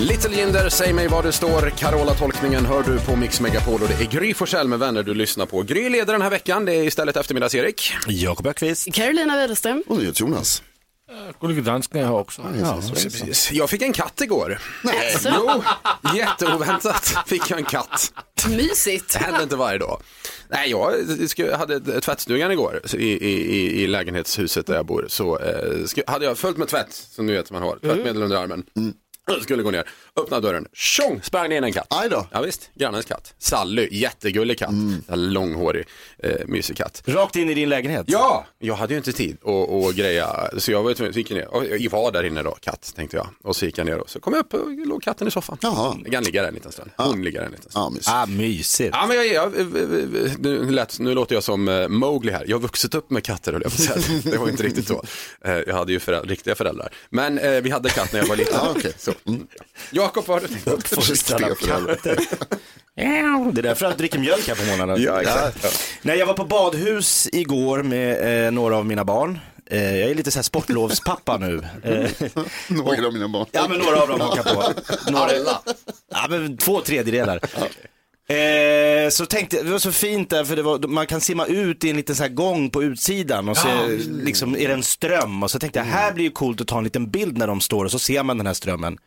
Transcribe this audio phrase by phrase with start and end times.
[0.00, 1.70] Little Jinder, säg mig var du står.
[1.70, 5.46] Carola-tolkningen hör du på Mix Megapol och det är Gry Forssell med vänner du lyssnar
[5.46, 5.62] på.
[5.62, 7.92] Gry leder den här veckan, det är istället eftermiddags-Erik.
[8.06, 8.92] Jakob Öqvist.
[8.94, 9.82] Carolina Widerström.
[9.86, 10.62] Och Jonas.
[11.40, 12.42] Gullige dansken är här också.
[12.60, 13.52] Ja, precis.
[13.52, 14.58] Jag fick en katt igår.
[14.84, 15.16] Nej.
[15.36, 15.62] Jo,
[16.16, 18.12] jätteoväntat fick jag en katt.
[18.48, 19.12] Mysigt.
[19.12, 20.02] Det händer inte varje dag.
[20.48, 20.92] Nej, jag
[21.58, 25.06] hade tvättstugan igår i, i, i- lägenhetshuset där jag bor.
[25.08, 28.62] Så eh, hade jag fullt med tvätt, som ni vet man har, tvättmedel under armen.
[28.74, 28.84] Jag
[29.42, 29.84] skulle gå ner,
[30.16, 31.86] öppna dörren, tjong, sprang in en katt.
[31.90, 32.26] Aj då.
[32.32, 33.34] Ja, visst, grannens katt.
[33.38, 34.70] Sally, jättegullig katt.
[35.08, 35.86] En långhårig,
[36.22, 37.02] eh, mysig katt.
[37.06, 38.04] Rakt in i din lägenhet.
[38.08, 41.36] Ja, jag hade ju inte tid att, att greja, så jag var tvungen, gick jag
[41.36, 43.28] ner, och jag var där inne då, katt tänkte jag.
[43.44, 45.58] Och så gick jag ner och så kom jag upp och låg katten i soffan.
[45.60, 45.96] Jaha.
[46.04, 47.84] Jag kan ligga där en liten stund, hon ligger där en liten stund.
[47.84, 48.08] Ja, mysigt.
[48.14, 48.90] Ah, mysigt.
[48.92, 49.52] Ja, men jag, jag,
[50.38, 52.44] nu, lät, nu låter jag som eh, Mowgli här.
[52.48, 54.20] Jag har vuxit upp med katter höll jag på att säga.
[54.32, 55.04] Det var inte riktigt så.
[55.44, 56.92] Eh, Jag hade ju föräldrar, riktiga föräldrar.
[57.10, 58.54] Men eh, vi hade katt när jag var liten.
[58.62, 58.92] Ja, okej.
[58.98, 59.12] så.
[59.90, 60.88] Jakob, vad har du tänkt?
[60.94, 62.18] Fostrad av katter.
[62.94, 65.02] Ja, Det är därför jag dricker mjölk här på morgonen.
[65.02, 65.58] Ja, exakt.
[65.64, 65.68] Ja.
[66.02, 69.38] Nej, jag var på badhus igår med eh, några av mina barn.
[69.66, 71.62] Eh, jag är lite så här sportlovspappa nu.
[71.84, 72.10] Eh,
[72.68, 73.46] Några av mina barn.
[73.52, 74.72] ja, men några av dem hakar på.
[75.10, 75.30] Några,
[76.10, 77.40] Ja, men två tredjedelar.
[78.28, 81.46] Eh, så tänkte jag, det var så fint där för det var, man kan simma
[81.46, 83.68] ut i en liten så här gång på utsidan och så
[84.10, 86.78] liksom är det en ström och så tänkte jag här blir ju coolt att ta
[86.78, 88.98] en liten bild när de står och så ser man den här strömmen.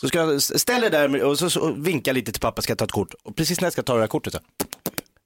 [0.00, 2.84] Så ska jag ställa där och så, så vinka lite till pappa ska jag ta
[2.84, 4.38] ett kort och precis när jag ska ta det här kortet så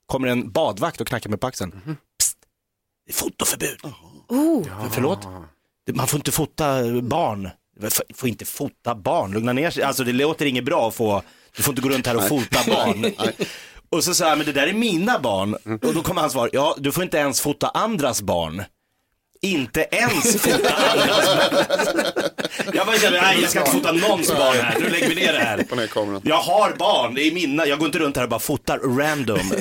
[0.06, 1.72] kommer en badvakt och knackar mig på axeln.
[2.18, 2.36] Psst,
[3.06, 3.78] det är fotoförbud.
[4.28, 4.66] Oh.
[4.90, 5.28] Förlåt?
[5.86, 7.50] Det- Man får inte fota barn.
[8.14, 9.82] Får inte fota barn, lugna ner sig.
[9.82, 11.22] Alltså det låter inget bra att få,
[11.56, 13.12] du får inte gå runt här och fota barn.
[13.90, 15.54] Och så sa jag, men det där är mina barn.
[15.82, 18.62] Och då kom hans svar, ja du får inte ens fota andras barn.
[19.42, 22.24] Inte ens fota andras barn.
[22.74, 25.32] Jag bara kände, nej jag ska inte fota någons barn här, nu lägger vi ner
[25.32, 25.64] det här.
[26.22, 29.52] Jag har barn, det är mina, jag går inte runt här och bara fotar random.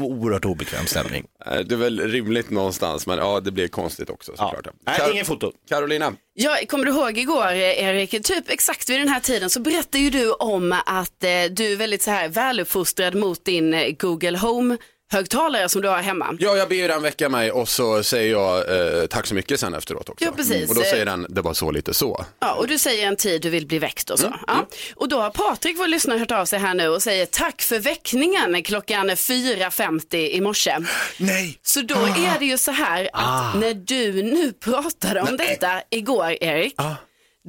[0.00, 1.24] Oerhört obekväm stämning.
[1.44, 4.66] Det är väl rimligt någonstans, men ja, det blir konstigt också såklart.
[4.86, 5.52] Nej, Kar- ingen foto.
[5.68, 9.98] Carolina, Ja, kommer du ihåg igår Erik, typ exakt vid den här tiden så berättade
[9.98, 14.38] ju du om att eh, du är väldigt så här väluppfostrad mot din eh, Google
[14.38, 14.76] Home
[15.12, 16.36] högtalare som du har hemma.
[16.38, 18.58] Ja, jag ber den väcka mig och så säger jag
[19.00, 20.24] eh, tack så mycket sen efteråt också.
[20.24, 20.70] Ja, precis.
[20.70, 22.24] Och då säger den, det var så lite så.
[22.40, 24.34] Ja, och du säger en tid du vill bli väckt och så.
[24.46, 24.66] Ja.
[24.96, 27.78] Och då har Patrik, vår lyssnare, hört av sig här nu och säger tack för
[27.78, 30.76] väckningen klockan 4.50 i morse.
[31.18, 31.58] Nej!
[31.62, 36.36] Så då är det ju så här att när du nu pratade om detta igår,
[36.40, 36.74] Erik,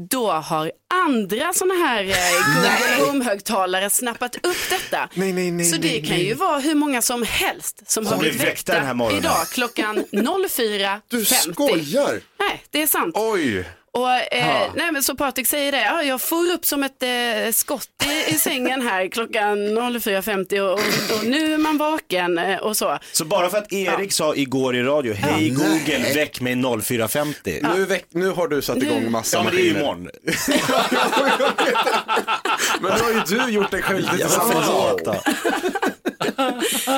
[0.09, 0.71] då har
[1.05, 2.15] andra sådana här eh,
[2.55, 5.09] Google Home-högtalare snappat upp detta.
[5.13, 8.31] Nej, nej, nej, så det kan ju vara hur många som helst som, har blir
[8.31, 10.99] blivit väckta idag klockan 04.50.
[11.07, 12.21] Du skojar!
[12.39, 13.15] Nej, det är sant.
[13.17, 13.65] Oj!
[13.93, 17.51] Och, eh, nej, men så Patrik säger det, ja, jag får upp som ett eh,
[17.53, 20.79] skott i, i sängen här klockan 04.50 och, och,
[21.17, 22.99] och nu är man vaken eh, och så.
[23.11, 27.75] Så bara för att Erik sa igår i radio, hej Google, väck mig 04.50.
[27.75, 30.09] Nu, väck, nu har du satt igång massa Ja men det är ju imorgon.
[32.81, 35.01] Men nu har ju du gjort dig skyldig till samma sak.
[35.05, 35.15] Då.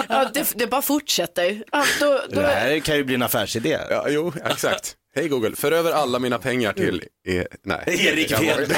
[0.10, 1.64] Ja, det, det bara fortsätter.
[1.72, 3.80] Ja, då, då, Det här kan ju bli en affärsidé.
[3.90, 4.96] Ja, jo, exakt.
[5.16, 7.04] Hej Google, för över alla mina pengar till...
[7.28, 7.84] E- nej.
[7.88, 8.68] Erik Wedberg.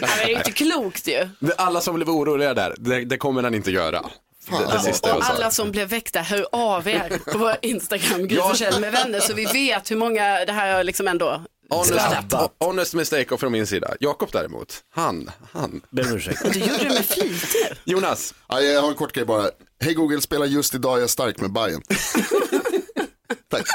[0.00, 1.28] det är inte klokt ju.
[1.56, 4.02] Alla som blev oroliga där, det, det kommer den inte göra.
[4.50, 5.32] Det, det sista jag Och sa.
[5.32, 9.34] alla som blev väckta, hör av er på vår Instagram, Gry Forssell med vänner, så
[9.34, 12.52] vi vet hur många det här har liksom ändå Honest, Drabbat.
[12.60, 13.94] honest mistake från min sida.
[14.00, 15.80] Jakob däremot, han, han.
[15.90, 16.52] Ber om ursäkt.
[16.52, 17.92] Du gjorde det med flit ju.
[17.92, 19.50] Jonas, Ja, jag har en kort grej bara.
[19.84, 21.82] Hej Google, spela just idag är jag stark med Bayern.
[23.50, 23.66] Tack.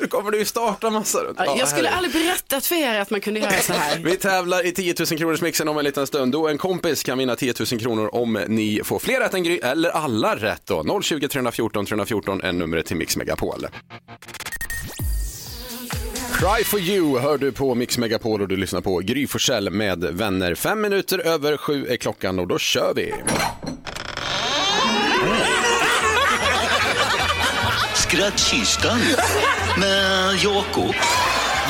[0.00, 1.18] Nu kommer du ju starta massa.
[1.18, 1.34] runt.
[1.38, 1.96] Ja, Ja, Jag skulle herre.
[1.96, 3.98] aldrig berättat för er att man kunde göra så här.
[3.98, 6.32] Vi tävlar i 10 000 kronors mixen om en liten stund.
[6.32, 9.58] Då en kompis kan vinna 10 000 kronor om ni får fler rätt än Gry,
[9.62, 11.00] eller alla rätt då.
[11.02, 13.66] 020 314 314 är numret till Mix Megapol.
[16.38, 20.04] Cry for you hör du på Mix Megapol och du lyssnar på Gry Forssell med
[20.04, 20.54] vänner.
[20.54, 23.12] Fem minuter över sju är klockan och då kör vi.
[28.10, 29.00] Skrattkistan
[29.78, 30.94] med Jakob.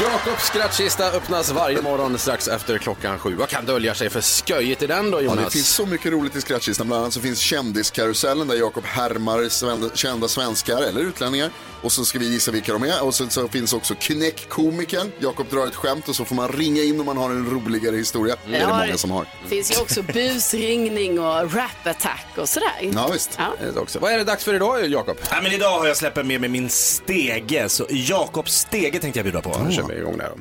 [0.01, 3.35] Jakobs skrattkista öppnas varje morgon strax efter klockan sju.
[3.35, 5.45] Vad kan dölja sig för sköjigt i den då Ja, Jonas?
[5.45, 6.87] det finns så mycket roligt i skrattkistan.
[6.87, 11.51] Bland annat så finns kändiskarusellen där Jakob härmar sven- kända svenskar eller utlänningar.
[11.83, 13.03] Och så ska vi gissa vilka de är.
[13.05, 15.13] Och sen så finns också knäckkomikern.
[15.19, 17.97] Jakob drar ett skämt och så får man ringa in om man har en roligare
[17.97, 18.37] historia.
[18.47, 19.27] Det är det många som har.
[19.43, 22.91] Det finns ju också busringning och rap-attack och sådär.
[22.95, 23.31] Ja, visst.
[23.39, 23.55] Ja.
[23.75, 23.99] Det också.
[23.99, 25.17] Vad är det dags för idag Jakob?
[25.31, 29.25] Ja, men idag har jag släppt med mig min stege, så Jakobs stege tänkte jag
[29.25, 29.67] bjuda på.
[29.71, 30.33] Kör vi igång där.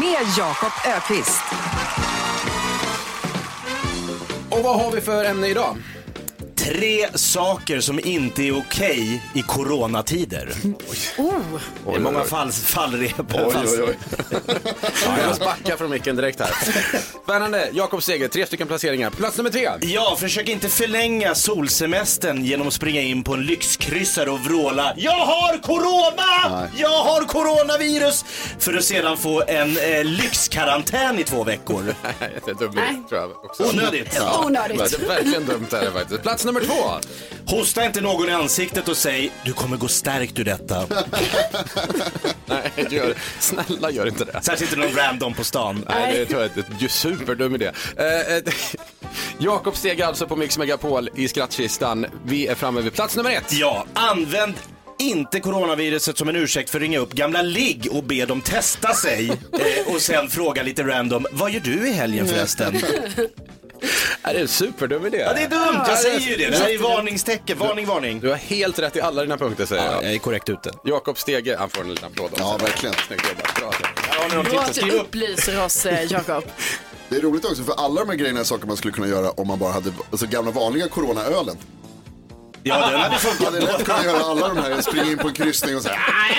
[0.00, 1.42] Med Jakob Ökvist.
[4.50, 5.76] Och vad har vi för ämne idag?
[6.64, 10.52] Tre saker som inte är okej i coronatider.
[11.18, 11.34] Oh,
[11.86, 13.46] Det är många fall, fallrepor.
[13.46, 13.98] Oj, oj, oj.
[15.04, 16.50] ja, jag måste backa från micken direkt här.
[17.24, 17.68] Spännande.
[17.72, 19.10] Jakob Seger, tre stycken placeringar.
[19.10, 19.70] Plats nummer tre.
[19.80, 25.12] Ja, försök inte förlänga solsemestern genom att springa in på en lyxkryssare och vråla Jag
[25.26, 26.58] har corona!
[26.60, 26.68] Nej.
[26.76, 28.24] Jag har coronavirus!
[28.58, 31.94] För att sedan få en eh, lyxkarantän i två veckor.
[32.02, 32.14] Nej,
[32.44, 33.02] det är dumt, Nej.
[33.08, 33.64] tror jag också.
[33.64, 34.20] Onödigt.
[34.44, 34.78] onödigt.
[34.98, 36.22] Det är verkligen dumt är det faktiskt.
[36.22, 37.08] Plats nummer två.
[37.46, 40.86] Hosta inte någon i ansiktet och säg du kommer gå stärkt ur detta.
[42.46, 44.42] Nej, gör, snälla gör inte det.
[44.42, 45.84] Särskilt inte någon random på stan.
[45.88, 47.70] Nej, det tror jag är ett superdum idé.
[47.96, 48.42] Eh, eh,
[49.38, 52.06] Jakob steg alltså på Mix Megapol i skrattkistan.
[52.26, 53.52] Vi är framme vid plats nummer ett.
[53.52, 54.54] Ja, använd
[54.98, 58.94] inte coronaviruset som en ursäkt för att ringa upp gamla ligg och be dem testa
[58.94, 59.32] sig.
[59.54, 62.74] Eh, och sen fråga lite random, vad gör du i helgen förresten?
[64.22, 65.18] Är det är en superdum idé?
[65.18, 66.50] Ja, det är dumt, jag säger ju det.
[66.50, 68.20] Det här är varningstecken, varning, varning.
[68.20, 70.04] Du har helt rätt i alla dina punkter säger Ja, jag.
[70.04, 70.70] jag är korrekt ute.
[70.84, 72.42] Jakob Stege, han får en liten applåd också.
[72.42, 72.94] Ja, verkligen.
[73.08, 73.54] Snyggt jobbat.
[73.54, 74.42] Bra.
[74.42, 75.02] Bra att du upp.
[75.02, 76.44] upplyser oss, eh, Jakob.
[77.08, 79.30] Det är roligt också för alla de här grejerna är saker man skulle kunna göra
[79.30, 81.56] om man bara hade alltså, gamla vanliga coronaölen.
[82.66, 83.44] Ja, den hade Man funkat.
[83.46, 85.94] hade lätt kunnat göra alla de här, springa in på en kryssning och säga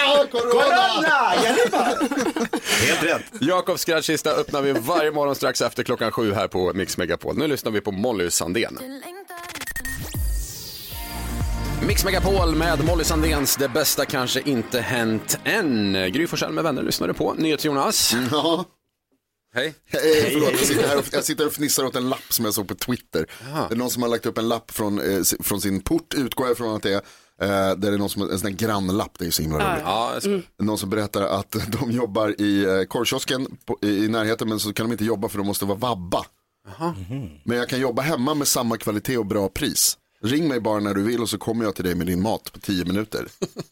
[0.08, 0.52] "Ah, corona!
[0.52, 1.90] Corona!
[2.88, 3.22] Helt rätt.
[3.42, 7.38] Jakobs skrattkista öppnar vi varje morgon strax efter klockan sju här på Mix Megapol.
[7.38, 8.80] Nu lyssnar vi på Molly Sandén.
[11.88, 15.94] Mix Megapol med Molly Sandéns Det bästa kanske inte hänt än.
[16.12, 17.34] Gry Forssell med vänner lyssnar du på.
[17.34, 18.16] NyhetsJonas.
[18.32, 18.66] Ja.
[19.56, 19.68] Hej.
[19.68, 20.00] Eh,
[20.34, 22.68] förlåt, jag sitter här och, jag sitter och fnissar åt en lapp som jag såg
[22.68, 23.26] på Twitter.
[23.70, 26.46] Det är någon som har lagt upp en lapp från, eh, från sin port, utgår
[26.48, 27.02] jag ifrån att det är.
[27.42, 29.58] Eh, där det är någon som, en sån där grannlapp, det är ju så himla
[29.74, 29.84] roligt.
[29.86, 34.50] Ja, ska- Någon som berättar att de jobbar i eh, korvkiosken på, i, i närheten
[34.50, 36.26] men så kan de inte jobba för de måste vara vabba.
[37.44, 39.98] Men jag kan jobba hemma med samma kvalitet och bra pris.
[40.24, 42.52] Ring mig bara när du vill och så kommer jag till dig med din mat
[42.54, 43.28] på 10 minuter.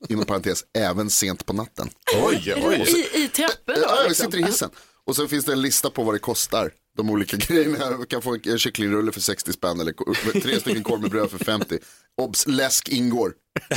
[0.09, 1.89] Inom parentes, även sent på natten.
[2.24, 2.86] Oj, oj.
[3.15, 3.74] I, i trappen då?
[3.81, 4.25] Ja, jag liksom.
[4.25, 4.69] sitter i hissen.
[5.07, 6.71] Och sen finns det en lista på vad det kostar.
[6.97, 7.97] De olika grejerna.
[7.97, 11.38] Du kan få en kycklingrulle för 60 spänn eller tre stycken korv med bröd för
[11.38, 11.79] 50.
[12.21, 13.33] Obs, läsk ingår.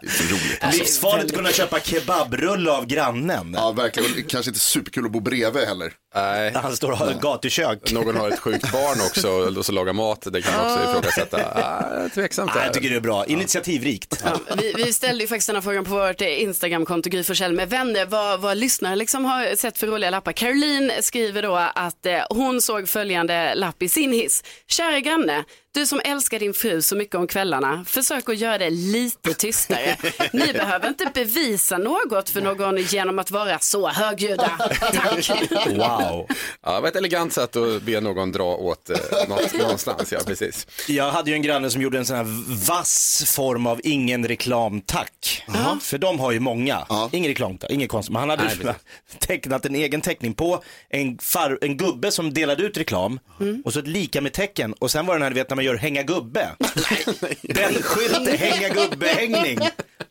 [0.00, 0.78] Det är så roligt.
[0.78, 3.54] Livsfarligt att kunna köpa kebabrulle av grannen.
[3.56, 4.24] Ja, verkligen.
[4.28, 5.92] Kanske inte superkul att bo bredvid heller.
[6.14, 6.52] Nej.
[6.54, 7.92] Han står och har ett gatukök.
[7.92, 10.26] Någon har ett sjukt barn också och så lagar mat.
[10.32, 11.44] Det kan man också ifrågasätta.
[11.54, 12.54] Ah, tveksamt.
[12.54, 12.64] Där.
[12.64, 13.26] jag tycker det är bra.
[13.26, 14.22] Initiativrikt.
[14.24, 17.70] Ja, vi, vi ställde ju faktiskt den här frågan på vårt Instagramkonto Gry Forssell med
[17.70, 20.32] vänner vad, vad lyssnare liksom har sett för roliga lappar.
[20.32, 24.42] Caroline skriver då att eh, hon såg följande lapp i sin hiss.
[24.68, 25.44] Kära granne,
[25.74, 29.96] du som älskar din fru så mycket om kvällarna, försök att göra det lite tystare.
[30.32, 34.50] Ni behöver inte bevisa något för någon genom att vara så högljudda.
[34.80, 35.30] Tack.
[35.66, 36.26] Wow.
[36.62, 38.96] Ja, det var ett elegant sätt att be någon dra åt eh,
[39.28, 40.12] något, någonstans.
[40.12, 40.66] Ja, precis.
[40.88, 42.26] Jag hade ju en granne som gjorde en sån här
[42.66, 45.44] vass form av ingen reklam tack.
[45.80, 46.86] För de har ju många.
[47.12, 48.10] Ingen reklam tack, ingen konst.
[48.10, 48.74] Men han hade Nej,
[49.18, 53.20] tecknat en egen teckning på en, far, en gubbe som delade ut reklam
[53.64, 55.63] och så ett lika med tecken och sen var den här, du vet när man
[55.64, 56.50] gör hänga gubbe.
[57.42, 59.58] den skylten, hänga gubbe-hängning.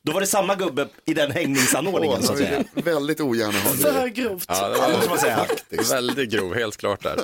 [0.05, 2.63] Då var det samma gubbe i den hängningsanordningen så att säga.
[2.73, 4.09] Väldigt ogärna ha För det.
[4.09, 4.45] grovt.
[4.47, 5.45] Ja, det måste man säga.
[5.89, 7.19] väldigt grov, helt klart där.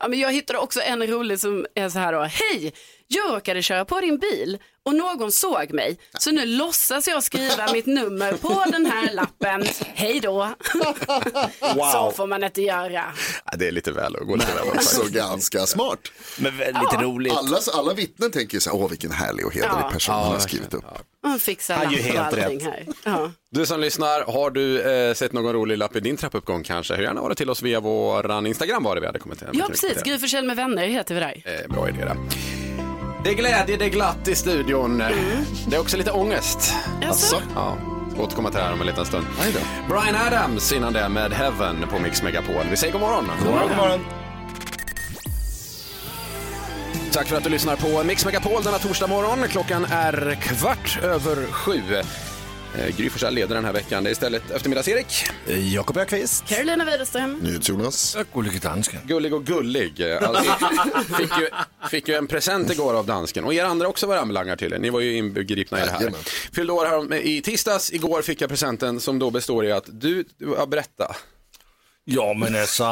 [0.00, 2.20] Ja, men jag hittade också en rolig som är så här då.
[2.22, 2.72] Hej,
[3.14, 5.98] jag råkade köra på din bil och någon såg mig.
[6.18, 9.64] Så nu låtsas jag skriva mitt nummer på den här lappen.
[9.94, 10.54] Hej då.
[11.92, 13.04] Så får man inte göra.
[13.44, 14.68] Ja, det är lite väl att gå lite väl.
[14.74, 15.98] Också ganska smart.
[16.38, 17.32] Men väl lite roligt.
[17.32, 19.90] Alla, alla vittnen tänker så här, åh vilken härlig och hederlig Ja.
[19.92, 20.84] person han har skrivit upp.
[21.24, 22.62] Man fixar Han gör helt allting rätt.
[22.62, 22.86] här.
[23.04, 23.32] Ja.
[23.50, 26.94] Du som lyssnar, har du eh, sett någon rolig lapp i din trappuppgång kanske?
[26.94, 29.50] Hör gärna av dig till oss via vår Instagram var det vi hade kommenterat.
[29.54, 30.20] ja, precis.
[30.20, 31.42] Forssell med vänner heter vi där.
[31.44, 32.16] Eh, bra idé där.
[33.24, 34.98] Det är glädje, det är glatt i studion.
[35.66, 36.74] Det är också lite ångest.
[37.02, 37.42] Jaså?
[37.54, 37.76] Ja,
[38.18, 39.26] återkomma till det här om en liten stund.
[39.42, 39.94] Aj då.
[39.94, 42.66] Brian Adams innan det med Heaven på Mix Megapol.
[42.70, 43.24] Vi säger god morgon.
[43.38, 44.00] God morgon, god morgon.
[47.12, 49.48] Tack för att du lyssnar på Mix Megapol denna torsdag morgon.
[49.48, 51.82] Klockan är kvart över sju.
[52.78, 54.04] Eh, Gry Forssell leder den här veckan.
[54.04, 55.24] Det är istället eftermiddags-Erik.
[55.46, 56.44] Eh, Jakob Ökvist.
[56.48, 57.38] Carolina Widerström.
[57.42, 58.16] NyhetsJonas.
[58.34, 59.00] Gullige dansken.
[59.06, 60.00] Gullig och gullig.
[60.00, 60.50] Eh, Alltid.
[61.16, 61.48] Fick, ju,
[61.90, 63.44] fick ju en present igår av dansken.
[63.44, 64.78] Och er andra också var anbelangar till er.
[64.78, 66.12] Ni var ju inbegripna i det här.
[66.52, 67.92] Fyllde år här i tisdags.
[67.92, 71.16] Igår fick jag presenten som då består i att du, ja, berätta.
[72.04, 72.82] Ja, men alltså,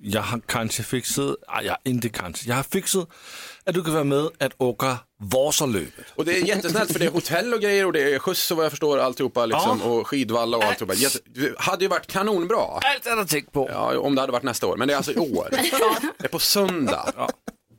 [0.00, 3.08] jag har kanske fixat, nej, jag inte kanske, jag har fixat
[3.64, 6.04] att du kan vara med att åka Vasalöpet.
[6.14, 8.56] Och det är jättesnällt för det är hotell och grejer och det är skjuts och
[8.56, 10.94] vad jag förstår alltihopa liksom, och skidvalla och alltihopa.
[10.94, 12.58] Jätte, det hade ju varit kanonbra.
[12.58, 13.68] Allt det tänkt på.
[13.72, 15.48] Ja, om det hade varit nästa år, men det är alltså i år.
[16.18, 17.12] Det är på söndag.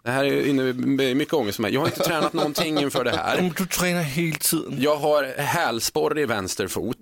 [0.03, 1.73] Det här är innebär mycket ångest för mig.
[1.73, 3.51] Jag har inte tränat någonting inför det här.
[3.57, 4.75] Du tränar hela tiden.
[4.81, 6.97] Jag har hälsporre i vänster fot.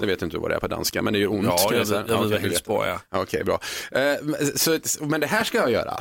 [0.00, 1.44] Det vet inte vad det är på danska, men det gör ont.
[1.46, 2.98] Ja, jag vet, jag Ja, vet vad hälsporre är.
[3.10, 3.60] Ja, Okej, bra.
[3.92, 4.14] Eh,
[4.54, 6.00] Så, men det här ska jag göra.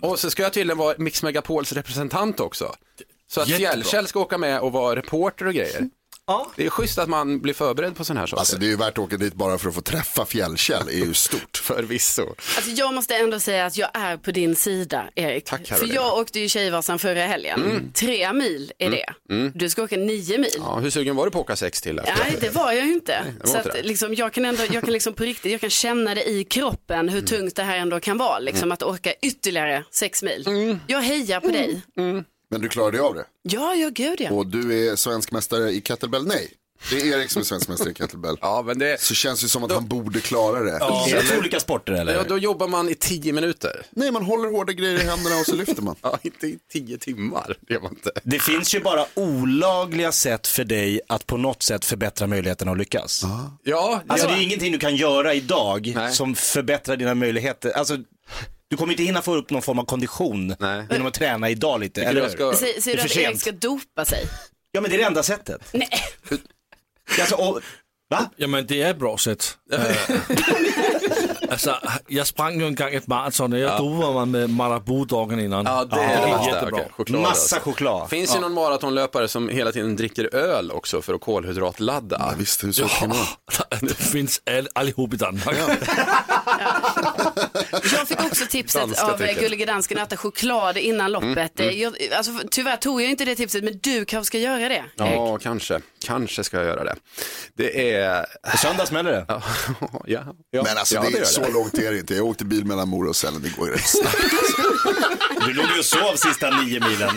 [0.00, 2.74] Och så ska jag tydligen vara Mix Megapols representant också.
[3.30, 3.70] Så att Jättebra.
[3.70, 5.88] Fjällkäll ska åka med och vara reporter och grejer.
[6.56, 8.40] Det är schysst att man blir förberedd på sådana här saker.
[8.40, 10.92] Alltså det är ju värt att åka dit bara för att få träffa Fjällkäll, är
[10.92, 11.56] ju stort.
[11.62, 12.22] Förvisso.
[12.56, 15.44] Alltså jag måste ändå säga att jag är på din sida, Erik.
[15.44, 17.90] Tack, För jag åkte ju Tjejvasan förra helgen.
[17.94, 19.14] Tre mil är det.
[19.54, 20.50] Du ska åka nio mil.
[20.58, 21.98] Ja, hur sugen var du på att åka sex till?
[21.98, 22.14] Efter?
[22.24, 23.24] Nej, det var jag ju inte.
[23.40, 25.70] var Så inte att, liksom, jag kan ändå, jag kan liksom på riktigt, jag kan
[25.70, 29.84] känna det i kroppen hur tungt det här ändå kan vara, liksom att åka ytterligare
[29.90, 30.78] sex mil.
[30.86, 31.82] Jag hejar på dig.
[32.52, 33.24] Men du klarade av det.
[33.42, 34.30] Ja, ja, gud ja.
[34.30, 36.26] Och du är svensk mästare i kettlebell?
[36.26, 36.50] Nej,
[36.90, 38.36] det är Erik som är svensk mästare i kettlebell.
[38.40, 39.00] Ja, men det...
[39.00, 40.70] Så känns det som att han borde klara det.
[40.72, 42.14] Är det två olika sporter eller?
[42.14, 43.86] Ja, då jobbar man i tio minuter.
[43.90, 45.96] Nej, man håller hårda grejer i händerna och så lyfter man.
[46.02, 47.56] Ja, inte i tio timmar.
[47.60, 48.10] Det man inte.
[48.22, 52.78] Det finns ju bara olagliga sätt för dig att på något sätt förbättra möjligheterna att
[52.78, 53.22] lyckas.
[53.62, 54.32] Ja, Alltså ja.
[54.34, 56.12] det är ingenting du kan göra idag Nej.
[56.12, 57.70] som förbättrar dina möjligheter.
[57.70, 57.98] Alltså,
[58.72, 60.86] du kommer inte hinna få upp någon form av kondition Nej.
[60.90, 62.28] genom att träna idag lite, eller hur?
[62.28, 64.24] ska- Säger, säger du är att Erik ska dopa sig?
[64.70, 65.60] Ja men det är det enda sättet.
[65.72, 65.88] Nej.
[67.20, 67.60] Alltså, och,
[68.10, 68.30] va?
[68.36, 69.58] Jamen, det er et bra sæt.
[71.52, 71.74] Altså,
[72.08, 74.12] jeg sprang jo engang et maraton, og jeg ja.
[74.12, 75.66] mig med Marabou-doggen innan.
[75.66, 76.92] Ja, det är det var bästa.
[76.96, 77.70] choklad Massa alltså.
[77.70, 78.10] choklad.
[78.10, 82.16] Finns det någon maratonlöpare som hela tiden dricker öl också för att kolhydratladda?
[82.20, 83.78] Ja, visst, hur svårt kan det vara?
[83.80, 85.56] Det finns all, allihop i Danmark.
[87.92, 89.40] Jag fick också tipset Danska av eh, tricket.
[89.40, 91.60] Gullige Dansken att äta choklad innan loppet.
[91.60, 94.74] Eh, Jag, alltså, tyvärr tog jag inte det tipset, men du kanske ska göra det.
[94.74, 94.86] Erik.
[94.96, 95.80] Ja, kanske.
[96.04, 96.94] Kanske ska jag göra det.
[97.54, 98.26] Det är...
[98.50, 99.24] På söndag smäller det.
[99.32, 99.42] Ja,
[100.06, 100.62] ja, ja.
[100.62, 102.14] Men alltså ja, det är gör så långt är det inte.
[102.14, 104.16] Jag åkte bil mellan Mora och Sälen, det går ju rätt snabbt.
[105.46, 107.10] Du låg ju och sov sista nio milen.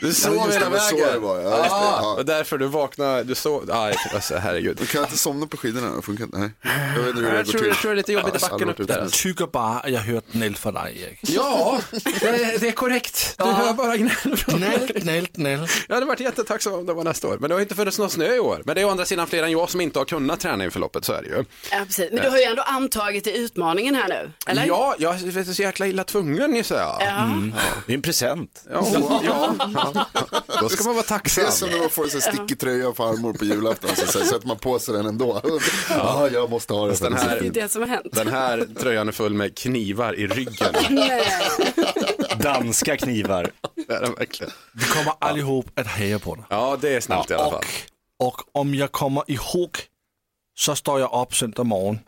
[0.00, 1.12] Du sov Ja, det, hela men så vägen.
[1.12, 2.14] det var, ja, just det, Ah, ja.
[2.18, 4.76] Och därför du vaknade, du sov, aj, alltså, herregud.
[4.76, 6.38] Då kan jag inte somna på skidorna, det funkar inte.
[6.38, 6.50] Nej.
[6.96, 7.68] Jag vet inte hur det Jag går tror, till.
[7.68, 9.06] jag tror det är lite jobbigt i backen upp där.
[9.06, 9.16] ute.
[9.16, 11.18] Tycker bare, at jeg hørte gnæld fra dig, Erik.
[11.22, 11.80] Ja,
[12.20, 13.34] det, det är korrekt.
[13.38, 14.90] Du hör bara gnäll från mig.
[14.94, 15.28] Gnæld.
[15.88, 17.38] Jag hade varit jättetacksam om det var nästa år.
[17.40, 18.62] Men det har inte funnits någon snö i år.
[18.64, 20.80] Men det är å andra sidan fler än jag som inte har kunnat träna inför
[20.80, 21.44] loppet, så är det ju.
[21.72, 22.08] Ja, precis.
[22.12, 24.66] Men du har ju ändå antagit till utmaningen här nu, eller?
[24.66, 26.96] Ja, jag är så jäkla illa tvungen gissar jag.
[27.00, 27.30] Ja.
[27.86, 28.64] Det är en present.
[28.72, 28.86] Ja,
[29.24, 29.54] ja,
[29.94, 30.06] ja.
[30.60, 31.50] Då ska man vara Det är tacksam.
[31.50, 34.78] som när man får en stickig tröja av farmor på julafton, så sätter man på
[34.78, 35.40] sig den ändå.
[35.90, 36.96] Ja, jag måste ha den.
[37.00, 38.06] Den den här- Det är det som har hänt.
[38.12, 40.74] Den här tröjan är full med knivar i ryggen.
[40.90, 41.26] Nej.
[42.38, 43.50] Danska knivar.
[43.86, 44.52] Det är den verkligen.
[44.74, 46.44] Vi kommer allihop at heja på dig.
[46.50, 47.64] Ja, det är snällt i alla fall.
[48.18, 49.70] Och, och om jag kommer ihåg
[50.58, 51.98] så står jag upp söndag morgon,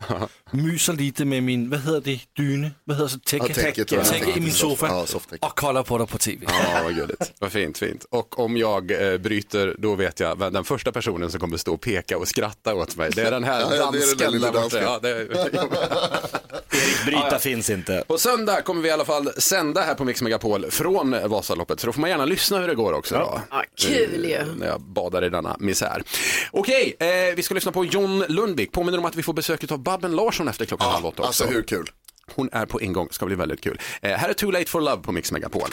[0.53, 4.09] myser lite med min, vad heter det, dyne, vad heter det, Ja, täcke, tror jag.
[4.09, 5.05] täcke i min sofa Ja,
[5.47, 6.45] och kollar på dig på tv.
[6.49, 7.33] Ja, vad gulligt.
[7.39, 8.05] Vad fint, fint.
[8.09, 11.73] Och om jag eh, bryter, då vet jag vem den första personen som kommer stå
[11.73, 13.09] och peka och skratta åt mig.
[13.15, 14.81] Det är den här Ja, ja, det är den där dansken där borta.
[14.81, 17.03] Ja, det är...
[17.05, 18.03] Bryta finns inte.
[18.07, 21.79] På söndag kommer vi i alla fall sända här på Mix Megapol från Vasaloppet.
[21.79, 23.15] Så då får man gärna lyssna hur det går också.
[23.15, 23.41] Då.
[23.51, 24.33] Ja, kul ju.
[24.33, 26.03] Eh, När jag badar i denna misär.
[26.51, 28.71] Okej, eh, vi ska lyssna på John Lundvik.
[28.71, 31.43] Påminner om att vi får besök av Babben Larsson efter klockan halv åtta också.
[31.43, 31.87] Alltså hur kul?
[32.35, 33.79] Hon är på ingång, ska bli väldigt kul.
[34.01, 35.69] Eh, här är Too Late For Love på Mix Megapol.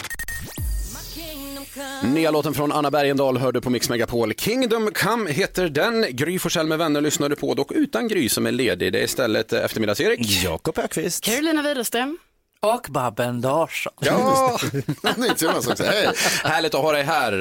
[2.04, 4.34] Nya låten från Anna Bergendahl hörde på Mix Megapol.
[4.34, 6.06] Kingdom Come heter den.
[6.10, 8.92] Gry Forssell med vänner lyssnade på, dock utan Gry som är ledig.
[8.92, 10.44] Det är istället eh, eftermiddags-Erik.
[10.44, 11.24] Jakob Ökvist.
[11.24, 12.18] Carolina Widerström.
[12.62, 13.92] Och Babben Larsson.
[14.00, 14.58] Ja,
[15.16, 15.84] Nej, Jonas också.
[15.84, 16.12] Hej.
[16.44, 17.32] härligt att ha dig här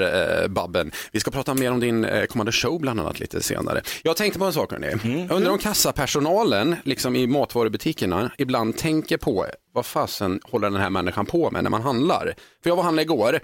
[0.41, 0.91] eh, Babben.
[1.11, 3.81] Vi ska prata mer om din eh, kommande show bland annat lite senare.
[4.03, 4.87] Jag tänkte på en sak hörni.
[5.03, 5.31] Mm.
[5.31, 11.25] Undrar om kassapersonalen, liksom i matvarubutikerna, ibland tänker på vad fasen håller den här människan
[11.25, 12.33] på med när man handlar.
[12.63, 13.39] För jag var och handlade igår.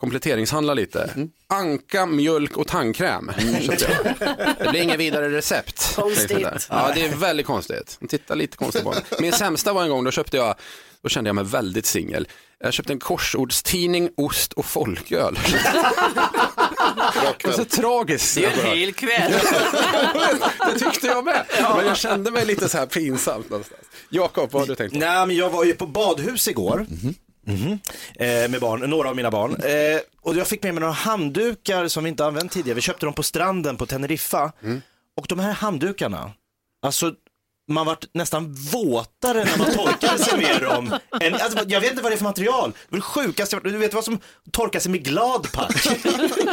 [0.00, 1.28] Kompletteringshandla lite.
[1.48, 3.30] Anka, mjölk och tandkräm
[3.60, 3.86] köpte
[4.18, 4.36] jag.
[4.58, 5.96] Det blir inget vidare recept.
[5.96, 6.28] Konstigt.
[6.42, 6.62] där.
[6.68, 7.98] Ja, det är väldigt konstigt.
[8.08, 9.02] Titta lite konstigt på mig.
[9.20, 10.54] Min sämsta var en gång, då köpte jag,
[11.02, 12.28] då kände jag mig väldigt singel.
[12.62, 15.38] Jag köpte en korsordstidning, ost och folköl.
[17.42, 18.34] Det var så tragiskt.
[18.34, 19.32] Det är en hel kväll.
[20.72, 21.44] Det tyckte jag med.
[21.76, 23.80] Men jag kände mig lite så här pinsamt någonstans.
[24.08, 24.98] Jakob, vad har du tänkt på?
[24.98, 26.86] Nej, men jag var ju på badhus igår.
[27.46, 27.78] Mhm.
[28.14, 29.54] Eh, med barn, några av mina barn.
[29.54, 32.74] Eh, och jag fick med mig några handdukar som vi inte använt tidigare.
[32.74, 34.52] Vi köpte dem på stranden på Teneriffa.
[35.16, 36.32] Och de här handdukarna,
[36.82, 37.12] alltså
[37.74, 40.98] man vart nästan våtare när man torkade sig med dem.
[41.20, 42.70] Än, alltså, jag vet inte vad det är för material.
[42.70, 44.20] Det var det sjukaste Du vet vad som
[44.52, 45.84] torkar sig med Gladpack?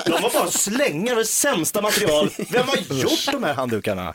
[0.06, 2.30] De var bara slängar, det sämsta material.
[2.52, 4.14] Vem har gjort de här handdukarna?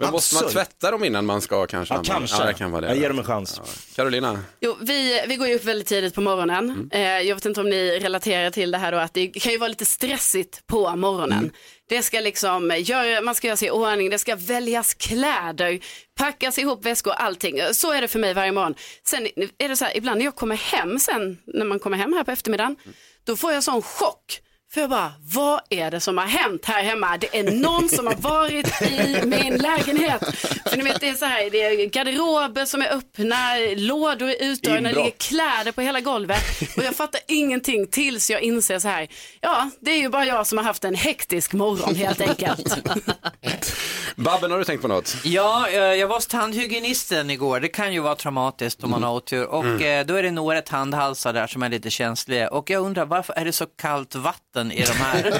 [0.00, 1.94] Men måste man tvätta dem innan man ska kanske?
[1.94, 2.36] Ja, kanske.
[2.36, 2.86] Ja, det kan vara det.
[2.88, 3.60] Jag ger dem en chans.
[3.96, 4.38] Carolina?
[4.60, 6.90] Jo, vi, vi går ju upp väldigt tidigt på morgonen.
[6.92, 9.58] Eh, jag vet inte om ni relaterar till det här då, att det kan ju
[9.58, 11.50] vara lite stressigt på morgonen.
[11.88, 15.80] Det ska liksom göra, man ska göra sig i ordning, det ska väljas kläder,
[16.18, 17.60] packas ihop väskor, allting.
[17.72, 18.74] Så är det för mig varje morgon.
[19.04, 19.28] Sen
[19.58, 22.24] är det så här, ibland när jag kommer hem sen, när man kommer hem här
[22.24, 22.76] på eftermiddagen,
[23.24, 24.40] då får jag sån chock.
[24.76, 27.16] För jag bara, vad är det som har hänt här hemma?
[27.16, 30.22] Det är någon som har varit i min lägenhet.
[30.66, 33.36] För ni vet, det är så här, det är garderober som är öppna,
[33.76, 36.42] lådor är utdragna, det ligger kläder på hela golvet.
[36.76, 39.08] Och jag fattar ingenting tills jag inser så här,
[39.40, 42.76] ja, det är ju bara jag som har haft en hektisk morgon helt enkelt.
[44.16, 45.16] Babben, har du tänkt på något?
[45.24, 47.60] Ja, eh, jag var hos tandhygienisten igår.
[47.60, 49.46] Det kan ju vara traumatiskt om man har otur.
[49.46, 52.48] Och eh, då är det några tandhalsar där som är lite känsliga.
[52.50, 55.30] Och jag undrar varför är det så kallt vatten i de här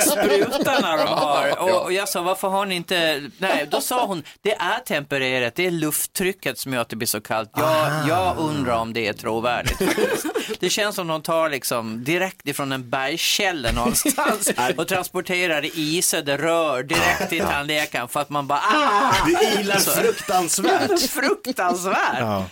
[0.00, 1.58] sprutarna de har?
[1.58, 3.22] Och, och jag sa, varför har ni inte...
[3.38, 7.08] Nej, då sa hon, det är tempererat, det är lufttrycket som gör att det blir
[7.08, 7.50] så kallt.
[7.56, 9.78] Jag, jag undrar om det är trovärdigt.
[9.78, 10.60] faktiskt.
[10.60, 16.82] Det känns som de tar liksom direkt ifrån en bergskälla någonstans och transporterar isade rör
[16.82, 19.14] direkt till tandläkaren för att man bara, ah!
[19.26, 21.00] Det ilar fruktansvärt.
[21.10, 22.18] Fruktansvärt.
[22.18, 22.44] Ja,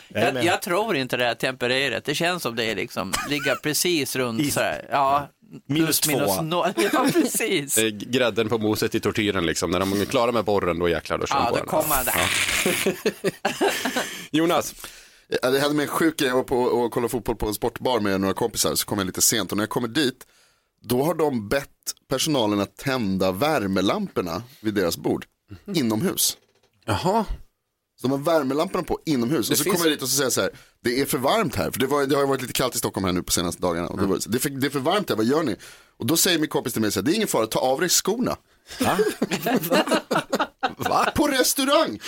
[0.43, 2.05] jag tror inte det är tempererat.
[2.05, 4.87] Det känns som det är liksom, ligger precis runt sådär.
[4.91, 5.29] Ja,
[5.67, 6.43] Minus plus minus två.
[6.43, 6.73] noll.
[6.93, 7.75] Ja, precis.
[7.75, 9.71] Det är grädden på moset i tortyren liksom.
[9.71, 11.67] När de är klara med borren, då jäklar, då kör de Ja, på då den.
[11.67, 13.31] kommer det.
[14.31, 14.75] Jonas,
[15.43, 17.55] Ja, Det hände mig en sjuk grej, jag var på och kollade fotboll på en
[17.55, 20.27] sportbar med några kompisar, så kom jag lite sent och när jag kommer dit,
[20.83, 21.69] då har de bett
[22.09, 25.25] personalen att tända värmelamporna vid deras bord,
[25.75, 26.37] inomhus.
[26.85, 27.25] jaha.
[28.01, 29.51] Så de har värmelamporna på inomhus.
[29.51, 30.51] Och så finns- kommer jag dit och så säger så här,
[30.85, 31.71] det är för varmt här.
[31.71, 33.63] För det, var, det har ju varit lite kallt i Stockholm här nu på senaste
[33.63, 33.89] dagarna.
[33.89, 35.57] Och det, var, det, är för, det är för varmt här, vad gör ni?
[35.99, 37.81] Och då säger min kompis till mig så här, det är ingen fara, ta av
[37.81, 38.37] dig skorna.
[40.77, 41.13] Va?
[41.15, 42.01] På restaurang!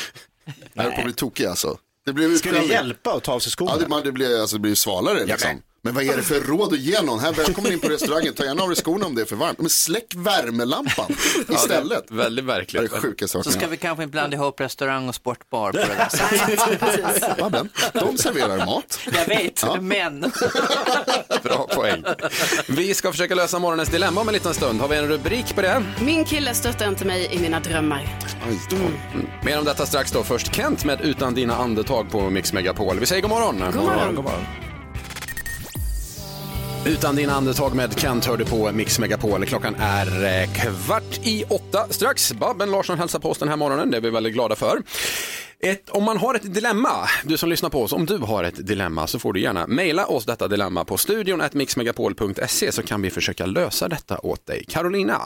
[0.73, 1.79] Jag höll på att bli tokig alltså.
[2.07, 3.71] Det blev Ska det hjälpa att ta av sig skorna?
[3.75, 5.63] Ja, det, man, det, blir, alltså, det blir svalare liksom.
[5.85, 7.21] Men vad är det för råd att ge någon?
[7.21, 9.59] Här välkommen in på restaurangen, ta gärna av dig skorna om det är för varmt.
[9.59, 11.17] Men släck värmelampan
[11.49, 12.05] istället.
[12.11, 12.93] Väldigt Det är verkligt.
[13.19, 16.09] det jag Så ska vi kanske inte blanda ihop restaurang och sportbar på det där
[17.13, 17.39] sättet.
[17.39, 18.99] Babben, De serverar mat.
[19.13, 20.21] Jag vet, men.
[21.43, 22.05] Bra poäng.
[22.69, 24.81] Vi ska försöka lösa morgonens dilemma om en liten stund.
[24.81, 25.83] Har vi en rubrik på det?
[26.01, 28.19] Min kille stöttar inte mig i mina drömmar.
[28.71, 28.77] Då.
[29.45, 30.23] Mer om detta strax då.
[30.23, 32.99] Först Kent med Utan dina andetag på Mix Megapol.
[33.01, 33.63] Vi säger god morgon.
[33.73, 34.15] God morgon.
[34.15, 34.45] God morgon.
[36.87, 39.47] Utan dina andetag med Kent hör du på Mix Megapol.
[39.47, 42.33] Klockan är eh, kvart i åtta strax.
[42.33, 43.91] Babben Larsson hälsar på oss den här morgonen.
[43.91, 44.83] Det är vi väldigt glada för.
[45.61, 48.67] Ett, om man har ett dilemma, du som lyssnar på oss, om du har ett
[48.67, 53.03] dilemma så får du gärna mejla oss detta dilemma på studion at mixmegapol.se så kan
[53.03, 54.65] vi försöka lösa detta åt dig.
[54.69, 55.21] Carolina.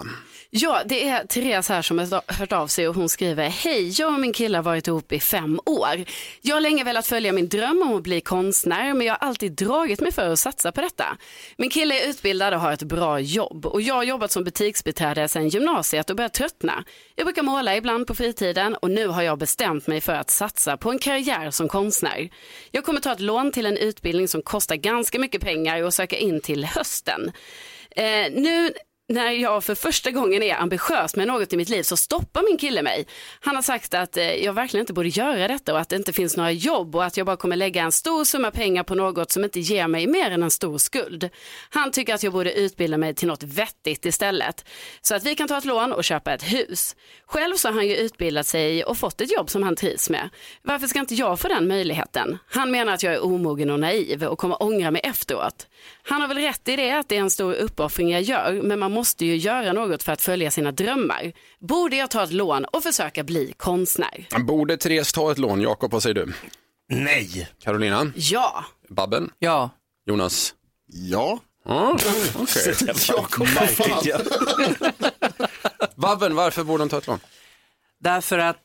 [0.50, 4.12] Ja, det är Therese här som har hört av sig och hon skriver Hej, jag
[4.12, 6.04] och min kille har varit ihop i fem år.
[6.42, 9.52] Jag har länge velat följa min dröm om att bli konstnär men jag har alltid
[9.52, 11.16] dragit mig för att satsa på detta.
[11.56, 15.28] Min kille är utbildad och har ett bra jobb och jag har jobbat som butiksbiträde
[15.28, 16.84] sedan gymnasiet och börjat tröttna.
[17.14, 20.76] Jag brukar måla ibland på fritiden och nu har jag bestämt mig för att satsa
[20.76, 22.28] på en karriär som konstnär.
[22.70, 26.16] Jag kommer ta ett lån till en utbildning som kostar ganska mycket pengar och söka
[26.16, 27.32] in till hösten.
[27.90, 28.72] Eh, nu
[29.08, 32.58] när jag för första gången är ambitiös med något i mitt liv så stoppar min
[32.58, 33.06] kille mig.
[33.40, 36.12] Han har sagt att eh, jag verkligen inte borde göra detta och att det inte
[36.12, 39.30] finns några jobb och att jag bara kommer lägga en stor summa pengar på något
[39.30, 41.28] som inte ger mig mer än en stor skuld.
[41.70, 44.64] Han tycker att jag borde utbilda mig till något vettigt istället.
[45.00, 46.96] Så att vi kan ta ett lån och köpa ett hus.
[47.26, 50.28] Själv så har han ju utbildat sig och fått ett jobb som han trivs med.
[50.62, 52.38] Varför ska inte jag få den möjligheten?
[52.48, 55.66] Han menar att jag är omogen och naiv och kommer ångra mig efteråt.
[56.02, 58.78] Han har väl rätt i det att det är en stor uppoffring jag gör, men
[58.78, 61.32] man måste ju göra något för att följa sina drömmar.
[61.60, 64.26] Borde jag ta ett lån och försöka bli konstnär?
[64.46, 65.60] Borde Therese ta ett lån?
[65.60, 66.32] Jakob, vad säger du?
[66.88, 67.48] Nej.
[67.62, 68.12] Carolina?
[68.16, 68.64] Ja.
[68.88, 69.30] Babben?
[69.38, 69.70] Ja,
[70.06, 70.54] Jonas?
[70.86, 71.96] Ja, Mm,
[72.34, 72.74] okej.
[73.08, 74.04] Jakob, vad fan.
[75.96, 77.18] Babben, varför borde hon ta ett lån?
[78.00, 78.62] Därför att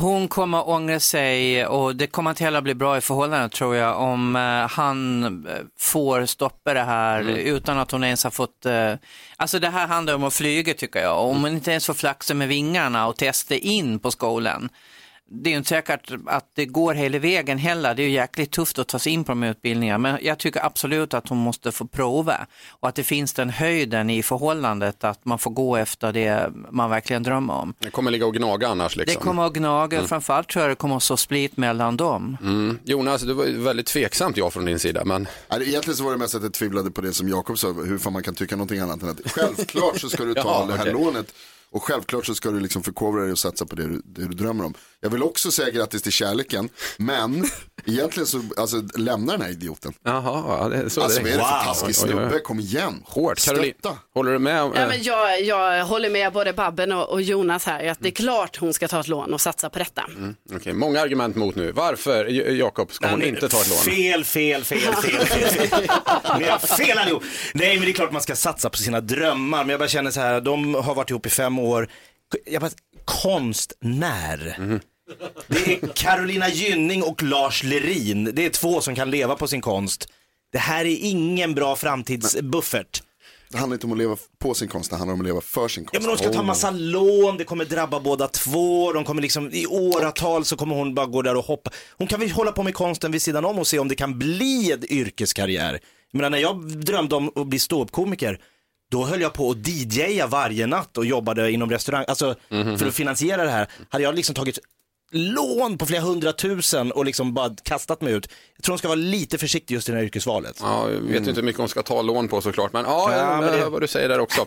[0.00, 4.00] hon kommer ångra sig och det kommer inte heller bli bra i förhållandet tror jag
[4.00, 8.94] om eh, han eh, får stoppa det här utan att hon ens har fått, eh,
[9.36, 12.34] alltså det här handlar om att flyga tycker jag, om hon inte ens får flaxa
[12.34, 14.68] med vingarna och testa in på skolan.
[15.42, 18.50] Det är ju inte säkert att det går hela vägen heller, det är ju jäkligt
[18.50, 21.38] tufft att ta sig in på de här utbildningarna, men jag tycker absolut att hon
[21.38, 25.76] måste få prova och att det finns den höjden i förhållandet att man får gå
[25.76, 27.74] efter det man verkligen drömmer om.
[27.78, 29.22] Det kommer ligga och gnaga annars Det liksom.
[29.22, 32.36] kommer att gnaga, framförallt tror jag det kommer att så split mellan dem.
[32.42, 32.78] Mm.
[32.84, 36.34] Jonas, det var väldigt tveksamt ja från din sida, men Egentligen så var det mest
[36.34, 39.02] att jag tvivlade på det som Jakob sa, hur fan man kan tycka någonting annat
[39.02, 40.92] än att självklart så ska du ta Ja, det här okej.
[40.92, 41.34] lånet
[41.74, 44.34] och självklart så ska du liksom förkovra dig och satsa på det du, det du
[44.34, 44.74] drömmer om.
[45.00, 47.44] Jag vill också säga grattis till kärleken, men
[47.86, 49.92] egentligen så, alltså lämna den här idioten.
[50.04, 51.64] jaha, ja, det är så Alltså vad är det för Wow.
[51.74, 53.02] taskig snubbe, kom igen.
[53.06, 53.44] Hårt.
[53.44, 53.74] Caroline,
[54.14, 54.62] håller du med?
[54.62, 57.98] om- Ja, eh, men jag, jag håller med både Babben och, och Jonas här, att
[58.00, 60.04] det är klart hon ska ta ett lån och satsa på detta.
[60.54, 61.72] Okej, många argument mot nu.
[61.72, 63.78] Varför, Jakob, ska hon inte ta ett lån?
[63.78, 65.68] Fel, fel, fel, fel, fel.
[65.68, 65.80] fel.
[66.38, 67.22] Ni har fel allihop.
[67.54, 69.58] Nej, men det är klart man ska satsa på sina drömmar.
[69.58, 71.63] Men jag bara känner så här, de har varit ihop i fem år.
[72.44, 72.70] Jag bara,
[73.04, 74.56] konstnär.
[75.48, 78.30] Det är Carolina Gynning och Lars Lerin.
[78.32, 80.08] Det är två som kan leva på sin konst.
[80.52, 83.02] Det här är ingen bra framtidsbuffert.
[83.50, 85.68] Det handlar inte om att leva på sin konst, det handlar om att leva för
[85.68, 86.06] sin Ja konst.
[86.06, 89.66] men de ska ta massa lån, det kommer drabba båda två, de kommer liksom i
[89.66, 91.70] åratal så kommer hon bara gå där och hoppa.
[91.98, 94.18] Hon kan väl hålla på med konsten vid sidan om och se om det kan
[94.18, 95.72] bli en yrkeskarriär.
[96.10, 98.38] Jag menar när jag drömde om att bli ståuppkomiker,
[98.90, 102.94] då höll jag på att DJa varje natt och jobbade inom restaurang, alltså för att
[102.94, 104.58] finansiera det här, hade jag liksom tagit
[105.14, 108.28] lån på flera hundratusen och liksom bara kastat mig ut.
[108.56, 110.56] Jag tror hon ska vara lite försiktig just i det här yrkesvalet.
[110.60, 113.12] Ja, jag vet ju inte hur mycket hon ska ta lån på såklart, men ja,
[113.16, 114.46] Ja, men det- hör vad du säger där också.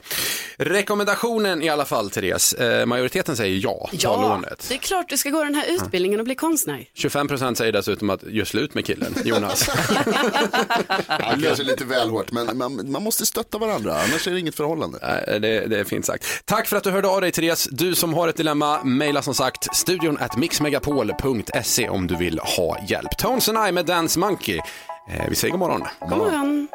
[0.58, 2.54] Rekommendationen i alla fall, Therese.
[2.54, 4.66] Eh, majoriteten säger ja, ta Ja, lånet.
[4.70, 6.86] det är klart du ska gå den här utbildningen och bli konstnär.
[6.94, 9.70] 25 procent säger dessutom att gör slut med killen, Jonas.
[11.08, 14.56] Ja, kanske lite väl hårt, men man, man måste stötta varandra, annars är det inget
[14.56, 15.00] förhållande.
[15.02, 16.26] Nej, det, det är fint sagt.
[16.46, 17.68] Tack för att du hörde av dig Therese.
[17.72, 22.78] Du som har ett dilemma, mejla som sagt studion at mixmegapol.se om du vill ha
[22.88, 23.18] hjälp.
[23.18, 24.58] Tones and I med Dance Monkey.
[25.10, 25.84] Eh, vi säger god morgon.
[26.00, 26.68] God morgon.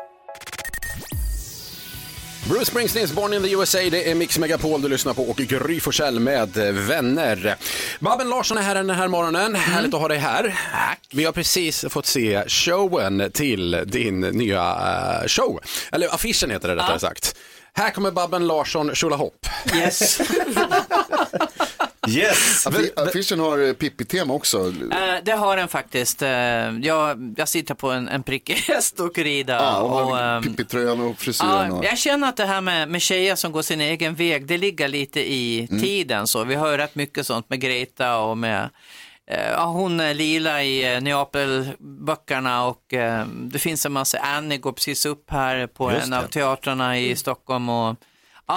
[2.49, 5.81] Bruce Springsteens Born in the USA, det är Mix Megapol du lyssnar på och Gry
[5.81, 7.57] Forssell med eh, vänner.
[8.01, 10.59] Babben Larsson är här den här morgonen, härligt att ha dig här.
[11.13, 14.61] Vi har precis fått se showen till din nya
[15.23, 15.61] eh, show,
[15.93, 17.37] eller affischen heter det rättare sagt.
[17.75, 19.47] Här kommer Babben Larsson Tjolahopp.
[19.75, 20.21] Yes.
[22.09, 22.67] Yes!
[22.67, 24.59] Affi- Affischen har eh, Pippi-tema också.
[24.69, 26.23] Eh, det har den faktiskt.
[26.23, 26.29] Eh,
[26.83, 29.55] jag, jag sitter på en, en prickig häst och rider.
[29.55, 31.51] Ja, och och, har ehm, Pippi-tröjan och frisyren.
[31.71, 31.85] Ja, Och...
[31.85, 34.89] jag känner att det här med, med tjejer som går sin egen väg, det ligger
[34.89, 35.83] lite i Mm.
[35.83, 36.27] tiden.
[36.27, 38.71] Så vi har ju rätt mycket sånt med Greta och med
[39.31, 44.57] eh, ja, hon är Lila i eh, Neapelböckerna och eh, det finns en massa, Annie
[44.59, 46.19] går precis upp här på Just en det.
[46.19, 47.69] av teatrarna i Stockholm.
[47.69, 47.97] Och,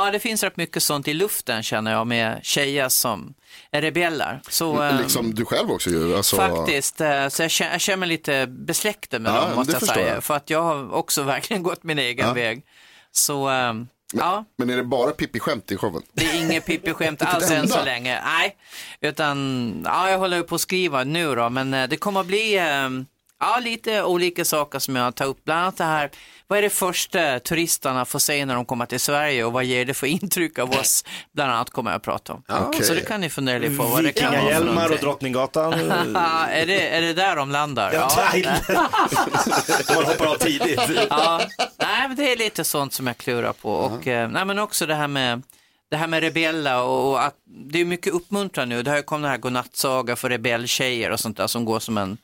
[0.05, 3.33] ja, det finns rätt mycket sånt i luften känner jag med tjejer som
[3.71, 4.41] är rebeller.
[4.49, 6.15] Så, eh, Liksom du själv också ju.
[6.17, 9.57] Alltså, Faktiskt, eh, så jag känner, jag känner mig lite besläktad med Ja, dem men
[9.57, 10.13] måste jag säga.
[10.13, 10.23] jag.
[10.23, 12.33] För att jag har också verkligen gått min egen Ja.
[12.33, 12.61] väg.
[13.11, 13.73] Så eh,
[14.13, 16.03] ja, Men är det bara Pippi-skämt i showen?
[16.13, 18.21] det är inget Pippi-skämt alls än så länge.
[18.25, 18.55] Nej,
[19.01, 22.57] utan ja, jag håller på att skriva nu då, men eh, det kommer att bli
[22.57, 22.89] eh,
[23.39, 25.43] ja, lite olika saker som jag tar upp.
[25.43, 26.11] Bland annat det här,
[26.47, 29.85] vad är det första turisterna får se när de kommer till Sverige och vad ger
[29.85, 31.05] det för intryck av oss?
[31.33, 32.43] Bland annat kommer jag att prata om.
[32.47, 32.83] Okej.
[32.83, 34.97] Så det kan ni fundera lite på vad det kan vara Vikingahjälmar och.
[34.99, 35.73] Drottninggatan.
[36.49, 37.93] Är, det, är det där de landar?
[37.93, 38.09] Ja,
[39.95, 40.81] Man hoppar av tidigt.
[41.09, 41.41] Ja,
[41.79, 43.71] nej, men det är lite sånt som jag klurar på.
[43.71, 45.41] Och, eh, nej, men också det här med
[45.89, 47.35] det här med rebella och, och att
[47.71, 48.83] det är mycket uppmuntran nu.
[48.83, 51.97] Det har ju kommit den här godnattsaga för rebelltjejer och sånt där som går som
[51.97, 52.17] en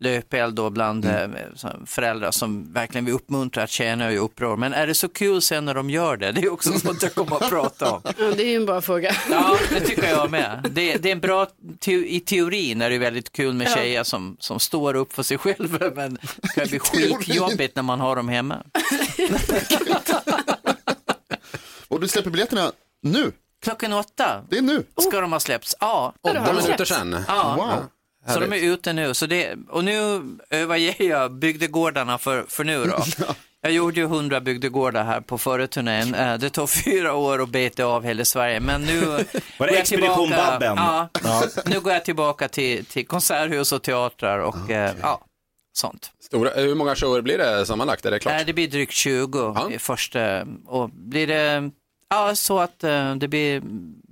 [0.00, 4.56] löpeld då bland eh, så- föräldrar som verkligen vill uppmuntra att tjejerna är uppror.
[4.56, 6.32] Men är det så kul sen när de gör det?
[6.32, 8.00] Det är också sånt jag kommer att prata om.
[8.04, 9.16] Ja, det är ju en bra fråga.
[9.30, 10.68] Ja, det tycker jag med.
[10.72, 11.46] Det, det är en bra,
[11.78, 13.74] te, i teorin är det väldigt kul med Ja.
[13.74, 16.78] tjejer som, som står upp för sig själva men det kan bli
[17.18, 18.62] skitjobbigt när man har dem hemma.
[21.88, 23.32] Och du släpper biljetterna nu.
[23.62, 24.84] Klockan åtta Det är nu.
[25.00, 25.76] ska de ha släppts.
[25.80, 27.24] Ja, Åtta minuter sedan.
[27.28, 27.54] ja.
[27.58, 27.84] Wow.
[28.34, 29.14] Så de är ute nu.
[29.14, 32.98] Så det, och nu överger jag bygdegårdarna för, för nu då.
[33.60, 36.14] Jag gjorde ju hundra bygdegårdar här på förra turnén.
[36.14, 39.00] Eh, Det tog fyra år att beta av hela Sverige, men nu
[39.58, 40.76] Var det Expedition tillbaka- Babben?
[40.76, 41.08] Ja,
[41.66, 45.20] nu går jag tillbaka till, till konserthus och teatrar och eh, ja,
[45.72, 46.10] sånt.
[46.20, 48.06] Stora, hur många shower blir det sammanlagt?
[48.06, 48.40] Är det klart?
[48.40, 49.70] Eh, Det blir drygt 20 Ja.
[49.70, 51.70] i första och blir det
[52.10, 53.62] ja, så att eh, det blir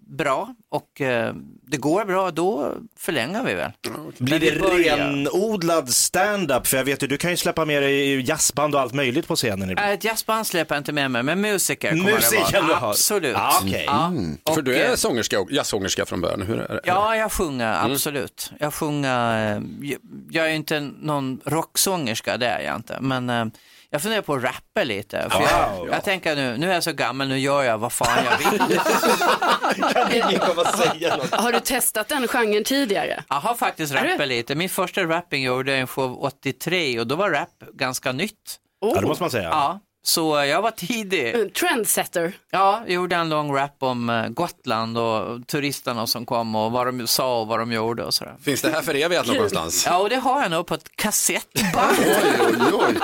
[0.06, 3.70] bra och eh, det går bra, då förlänger vi väl.
[4.18, 6.66] Blir det renodlad stand-up?
[6.66, 9.36] För jag vet ju, du kan ju släppa med dig jazzband och allt möjligt på
[9.36, 9.70] scenen.
[9.70, 9.88] ibland.
[9.88, 12.76] Äh, Ett jazzband släpper jag inte med mig, men musiker kommer Musiker det du vara.
[12.78, 12.90] ha.
[12.90, 13.32] Absolut.
[13.36, 13.84] Ja, okej.
[13.86, 16.80] Ja, och, För du är eh, sångerska, och- jazzsångerska från början, hur är det?
[16.84, 18.50] Ja, jag sjunger absolut.
[18.60, 19.98] Jag sjunger, eh, jag-
[20.30, 23.44] jag är ju inte någon rocksångerska, det är jag inte, men eh,
[23.90, 25.28] jag funderar på att rappa lite.
[25.30, 25.88] För jag, Wow.
[25.90, 28.60] jag tänker nu, nu är jag så gammal, nu gör jag vad fan jag vill.
[30.12, 31.30] Ingen kommer säga något.
[31.30, 33.24] Har du testat den genren tidigare?
[33.28, 34.54] Jag har faktiskt rappat lite.
[34.54, 38.32] Min första rapping gjorde jag i en show 83 och då var rap ganska nytt.
[38.80, 39.48] Ja, det måste man säga.
[39.48, 41.34] Ja, så jag var tidig.
[41.34, 42.32] En Trendsetter.
[42.50, 46.86] Ja, jag gjorde en lång rap om eh, Gotland och turisterna som kom och vad
[46.86, 48.34] de sa och vad de gjorde och sådär.
[48.44, 49.86] Finns det här förevigat någonstans?
[49.86, 51.96] Ja, och det har jag nog på ett kassettband.
[51.98, 52.94] Oj, oj, oj.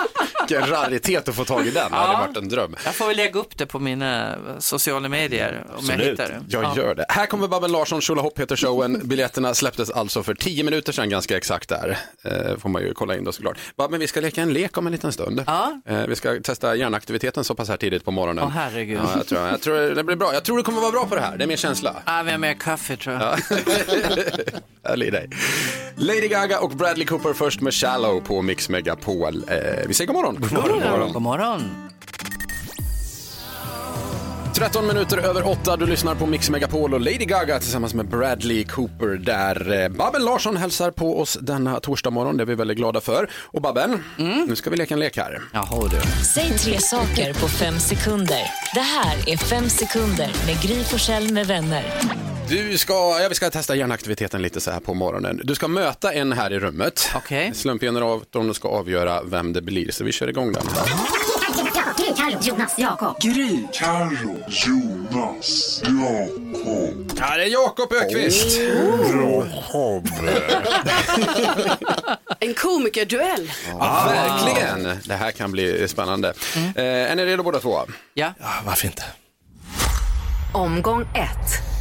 [0.49, 2.77] Vilken raritet att få tag i den, det hade varit en dröm.
[2.85, 6.07] Jag får väl lägga upp det på mina sociala medier om jag Absolut.
[6.21, 6.41] hittar det.
[6.49, 6.75] Jag Ja.
[6.77, 7.07] gör det.
[7.09, 9.01] Här kommer Babben Larsson, Tjolahopp heter showen.
[9.05, 11.99] Biljetterna släpptes alltså för 10 minuter sedan, ganska exakt där.
[12.25, 13.59] Eh, får man ju kolla in då såklart.
[13.77, 15.45] Babben, vi ska leka en lek om en liten stund.
[15.47, 15.81] Ja.
[15.87, 18.45] Eh, vi ska testa hjärnaktiviteten så pass här tidigt på morgonen.
[18.45, 19.01] Åh, herregud.
[19.05, 20.35] Ja, jag, tror, jag tror det blir bra.
[20.35, 21.97] Jag tror du kommer vara bra på det här, det är min känsla.
[22.07, 23.23] Ja, vi har mer kaffe tror jag.
[24.85, 25.31] Härlig dig.
[25.97, 29.45] Lady Gaga och Bradley Cooper först med Shallow på Mix Megapol.
[29.49, 30.32] Eh, vi säger god morgon.
[30.41, 31.13] God morgon.
[31.13, 31.89] God morgon.
[34.55, 38.65] 13 minuter över 8, du lyssnar på Mix Megapol och Lady Gaga tillsammans med Bradley
[38.65, 39.83] Cooper där.
[39.83, 43.31] Eh, Babben Larsson hälsar på oss denna torsdag morgon, det är vi väldigt glada för.
[43.35, 44.03] Och Babben,
[44.49, 45.43] nu ska vi leka en lek här.
[45.53, 46.25] Jaha du.
[46.25, 48.43] Säg tre saker på fem sekunder.
[48.75, 51.85] Det här är Fem sekunder med Gry Forssell med vänner.
[52.49, 55.41] Du ska, ja, vi ska testa hjärnaktiviteten lite så här på morgonen.
[55.45, 57.11] Du ska möta en här i rummet.
[57.17, 57.53] Okej.
[57.55, 60.63] Slumpgeneratorn ska avgöra vem det blir, så vi kör igång den.
[62.43, 63.17] Jonas, Jakob.
[63.73, 67.19] Carro, Jonas, Jakob.
[67.21, 68.59] Här är Jakob Ökvist.
[72.41, 73.53] En komikerduell.
[73.79, 74.99] Ja, verkligen.
[75.05, 76.33] Det här kan bli spännande.
[76.77, 77.81] Eh, är ni redo båda två?
[78.15, 78.33] Ja.
[78.41, 79.03] Ja, varför inte?
[80.55, 81.72] Omgång ett.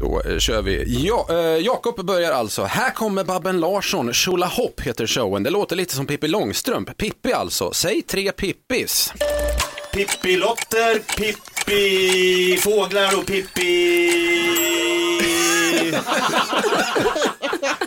[0.00, 0.84] Då eh, kör vi.
[1.06, 2.64] Ja, eh, Jakob börjar alltså.
[2.64, 4.12] Här kommer Babben Larsson.
[4.12, 5.42] Tjolahopp heter showen.
[5.42, 6.96] Det låter lite som Pippi Långstrump.
[6.96, 7.72] Pippi alltså.
[7.72, 9.12] Säg tre Pippis.
[9.92, 14.10] Pippi Lotter, Pippi Fåglar och Pippi...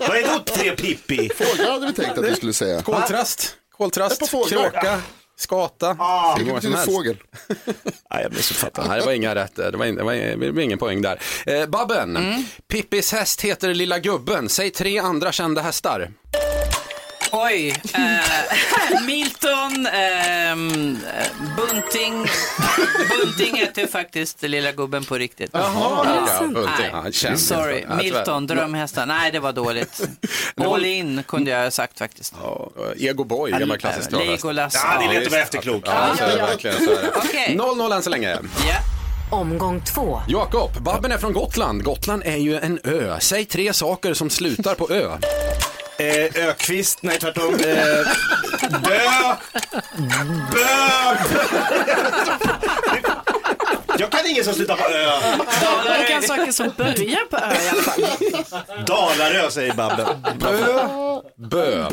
[0.07, 1.29] Vad är då tre Pippi?
[1.37, 2.81] Fåglar hade vi tänkt att du skulle säga.
[2.81, 4.69] Koltrast, koltrast, par fåglar.
[4.69, 5.01] kråka,
[5.41, 5.95] skata.
[5.99, 7.17] Ah, Hur betyder fågel.
[8.13, 8.87] Nej, jag missuppfattade.
[8.87, 9.55] Nej, det var inga rätt.
[9.55, 11.19] Det var, in, det var, det blev ingen poäng där.
[11.45, 12.43] Eh, Babben, Mm.
[12.67, 14.49] Pippis häst heter Lilla Gubben.
[14.49, 16.11] Säg tre andra kända hästar.
[17.33, 20.55] Oj, eh, Milton, eh,
[21.57, 22.25] Bunting.
[23.09, 25.49] Bunting heter faktiskt lilla gubben på riktigt.
[25.53, 26.63] Jaha, ja, Bunting.
[26.79, 27.39] Nej, Ja, känd.
[27.39, 27.95] sorry, Ja.
[27.95, 29.05] Milton, drömhästar.
[29.05, 30.01] Nej, det var dåligt.
[30.65, 32.33] All in kunde jag ha sagt faktiskt.
[32.43, 34.31] Ja, Ego Boy, gammal klassisk travhäst.
[34.31, 34.73] Legolas.
[34.83, 35.83] Ja, det är lätt att vara efterklok.
[35.85, 36.77] Ja, så är det verkligen.
[36.85, 37.11] Så är det.
[37.15, 37.55] Okej.
[37.59, 38.29] 0-0 än så länge.
[38.67, 38.75] Ja.
[39.37, 40.21] Omgång två.
[40.27, 41.83] Jakob, Babben är från Gotland.
[41.83, 43.17] Gotland är ju en ö.
[43.19, 45.17] Säg tre saker som slutar på ö.
[45.97, 47.53] Eh, Ökvist, nej tvärtom.
[47.53, 47.59] Eh,
[48.69, 49.35] dö,
[50.51, 51.15] bö.
[53.97, 55.19] Jag kan ingen som slutar på ö.
[55.97, 58.85] Jag kan saker som börjar på ö i alla fall.
[58.85, 60.25] Dalarö säger Babben.
[60.39, 60.87] Bö.
[61.35, 61.85] Bö.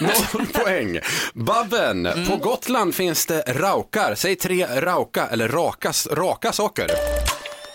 [0.00, 1.00] Noll poäng.
[1.34, 4.14] Babben, på Gotland finns det raukar.
[4.14, 6.90] Säg tre rauka eller raka, raka saker.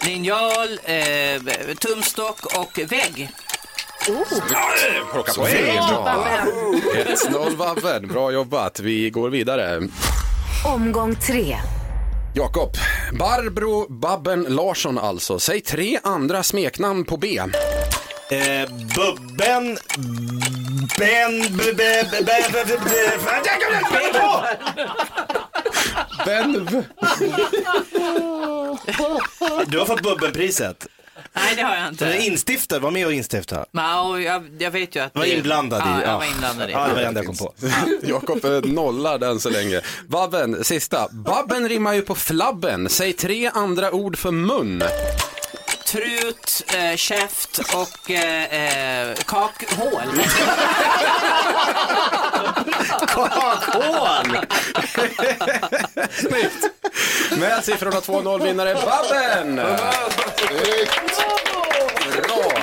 [0.05, 1.41] Linjal, eh,
[1.79, 3.29] tumstock och vägg.
[5.11, 5.75] Plocka poäng.
[5.75, 6.25] Bra.
[6.93, 8.07] 1-0 Babben.
[8.07, 8.79] Bra jobbat.
[8.79, 9.81] Vi går vidare.
[10.65, 11.57] Omgång tre.
[12.33, 12.69] Jakob,
[13.19, 15.39] Barbro Babben Larsson alltså.
[15.39, 17.37] Säg tre andra smeknamn på B.
[18.29, 19.77] Eh, Bubben,
[20.97, 23.25] Ben, be, be, be, be, be, be, be,
[26.25, 26.67] Ben...
[29.67, 30.87] Du har fått Bubbenpriset.
[31.45, 32.05] Nej, det har jag Den inte.
[32.05, 33.65] är instiftad, var med och instiftad.
[33.71, 35.13] Ja, jag, jag vet ju att...
[35.13, 35.83] Du var inblandad i.
[35.85, 36.71] Ja, jag var inblandad i.
[36.71, 37.53] Ja, det var det enda jag kom på.
[38.07, 39.81] Jakob är nollad än så länge.
[40.07, 41.07] Babben, sista.
[41.11, 42.89] Babben rimmar ju på flabben.
[42.89, 44.83] Säg tre andra ord för mun.
[45.95, 50.21] Trut, eh, käft och eh, eh, kakhål.
[53.07, 54.37] Kakhål!
[56.11, 56.65] Snyggt.
[57.39, 59.55] Med siffrorna 2-0 vinnare Babben.
[62.23, 62.54] Bra.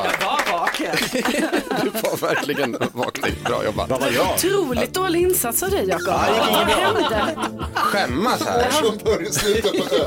[1.82, 3.34] Du var verkligen vakning.
[3.44, 3.90] Bra jobbat.
[3.90, 4.34] Vad var jag?
[4.34, 6.06] Otroligt dålig insats av dig Jakob.
[6.06, 7.36] Vad hände?
[7.74, 8.70] Skämmas här.
[8.70, 10.06] Från början, slutet på ö.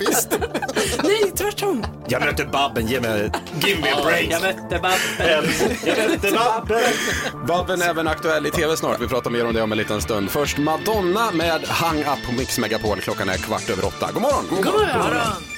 [0.00, 0.28] Visst.
[1.04, 1.84] Nej, tvärtom.
[2.08, 3.32] Jag mötte Babben, ge mig,
[3.64, 4.26] give me a break.
[4.30, 5.48] Jag mötte Babben.
[5.84, 6.82] Jag mötte Babben.
[7.46, 9.00] Babben är även aktuell i tv snart.
[9.00, 10.30] Vi pratar mer om det om en liten stund.
[10.30, 13.00] Först Madonna med Hang Up på Mix Megapol.
[13.00, 14.10] Klockan är kvart över åtta.
[14.12, 14.44] God morgon!
[14.50, 15.53] God morgon.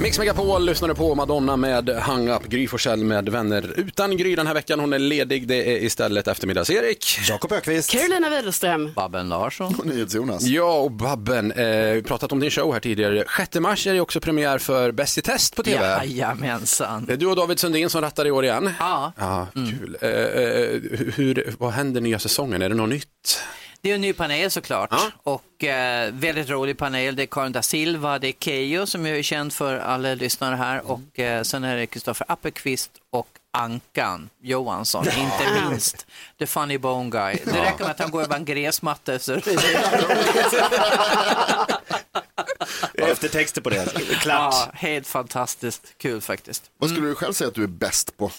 [0.00, 2.46] Mix Megapol lyssnade på Madonna med Hang Up.
[2.46, 4.80] Gry Forssell med vänner utan Gry den här veckan.
[4.80, 5.48] Hon är ledig.
[5.48, 7.18] Det är istället eftermiddags-Erik.
[7.28, 7.90] Jakob Ökvist.
[7.90, 8.92] Carolina Widerström.
[8.96, 9.74] Babben Larsson.
[9.78, 10.42] Och NyhetsJonas.
[10.42, 11.52] Ja, och Babben.
[11.52, 13.24] Eh, vi pratat om din show här tidigare.
[13.36, 15.86] 6 mars är det också premiär för Bäst i test på tv.
[16.04, 17.04] Jajamensan.
[17.04, 18.70] Det är du och David Sundin som rattar i år igen.
[18.78, 19.12] Ja.
[19.18, 19.96] Ja, kul.
[20.00, 20.80] Eh, eh,
[21.14, 22.62] hur, vad händer nya säsongen?
[22.62, 23.40] Är det något nytt?
[23.80, 25.10] Det är en ny panel såklart Ja.
[25.22, 27.16] och eh, väldigt rolig panel.
[27.16, 30.56] Det är Karin da Silva, det är Keyyo som jag är känd för alla lyssnare
[30.56, 36.06] här och eh, sen är det Kristoffer Appelqvist och Ankan Johansson, inte minst.
[36.38, 37.36] The funny bone guy.
[37.44, 39.32] Det räcker med att han går över en gräsmatta så
[42.94, 43.84] Eftertexter på det.
[44.20, 44.54] Klart.
[44.54, 46.70] ja, helt fantastiskt kul faktiskt.
[46.78, 48.30] Vad skulle du själv säga att du är bäst på?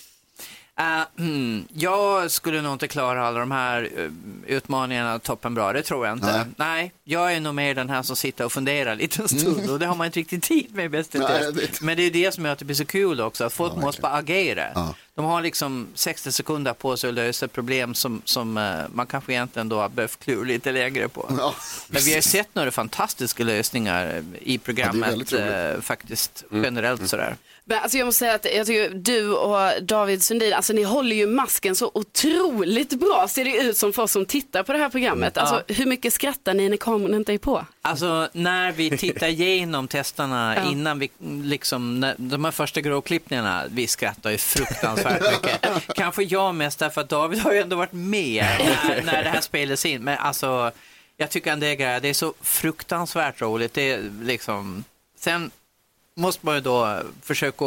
[0.80, 4.12] Uh, mm, jag skulle nog inte klara alla de här uh,
[4.48, 6.46] utmaningarna toppen bra, det tror jag inte.
[6.56, 6.94] Nej.
[7.04, 9.86] jag är nog mer den här som sitter och funderar lite en stund och det
[9.86, 11.82] har man inte riktigt tid med Bäst i Nej, test.
[11.82, 14.02] Men det är det som gör att det blir så kul också, att folk måste
[14.02, 14.68] bara agera.
[14.76, 14.96] Ja.
[15.15, 19.34] De har liksom 60 sekunder på sig att lösa problem som, som eh, man kanske
[19.34, 21.26] egentligen då har behövt klura lite längre på.
[21.38, 21.56] Ja,
[21.88, 25.34] Men vi har sett några fantastiska lösningar i programmet
[25.82, 27.36] faktiskt, generellt sådär.
[27.69, 31.15] Men alltså jag måste säga att jag tycker du och David Sundin, alltså ni håller
[31.15, 34.79] ju masken så otroligt bra ser det ut som för oss som tittar på det
[34.79, 35.38] här programmet.
[35.38, 37.65] Alltså hur mycket skrattar ni när kameran inte är på?
[37.82, 40.71] Alltså när vi tittar igenom testerna Ja.
[40.71, 41.10] innan vi
[41.43, 45.95] liksom, när, de här första grovklippningarna, vi skrattar ju fruktansvärt mycket.
[45.95, 49.41] Kanske jag mest därför att David har ju ändå varit med när, när det här
[49.41, 50.03] spelades in.
[50.03, 50.71] Men alltså,
[51.17, 53.73] jag tycker grejer, det är så fruktansvärt roligt.
[53.73, 54.84] Det är liksom,
[55.19, 55.51] sen
[56.19, 57.65] måste man ju då försöka,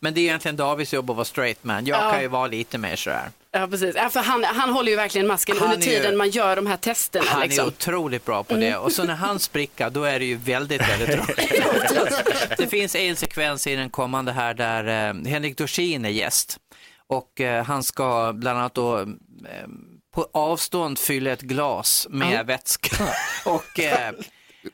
[0.00, 1.86] men det är egentligen Davids jobb att vara straight man.
[1.86, 2.10] Jag Ja.
[2.12, 3.30] kan ju vara lite mer sådär.
[3.50, 6.16] Ja precis, ja, för han, han håller ju verkligen masken Han under är ju- tiden
[6.16, 7.24] man gör de här testerna.
[7.28, 7.66] Han är liksom.
[7.68, 11.08] otroligt bra på det och så när han sprickar då är det ju väldigt, väldigt
[11.18, 11.52] roligt.
[12.58, 16.58] Det finns en sekvens i den kommande här där eh, Henrik Dorsin är gäst
[17.06, 19.06] och eh, han ska bland annat då eh,
[20.14, 23.04] på avstånd fylla ett glas med vätska
[23.44, 23.80] och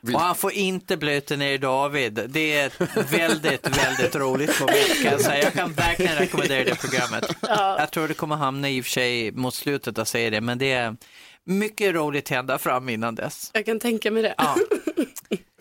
[0.07, 2.25] eh, och han får inte blöta ner David.
[2.29, 5.43] Det är ett väldigt, väldigt roligt moment kan jag säga.
[5.43, 7.35] Jag kan verkligen rekommendera det programmet.
[7.77, 10.71] Jag tror det kommer hamna i och för sig mot slutet av serien, men det
[10.71, 10.95] är
[11.43, 13.51] mycket roligt hända fram innan dess.
[13.53, 14.35] Jag kan tänka mig det.
[14.37, 14.55] Ja.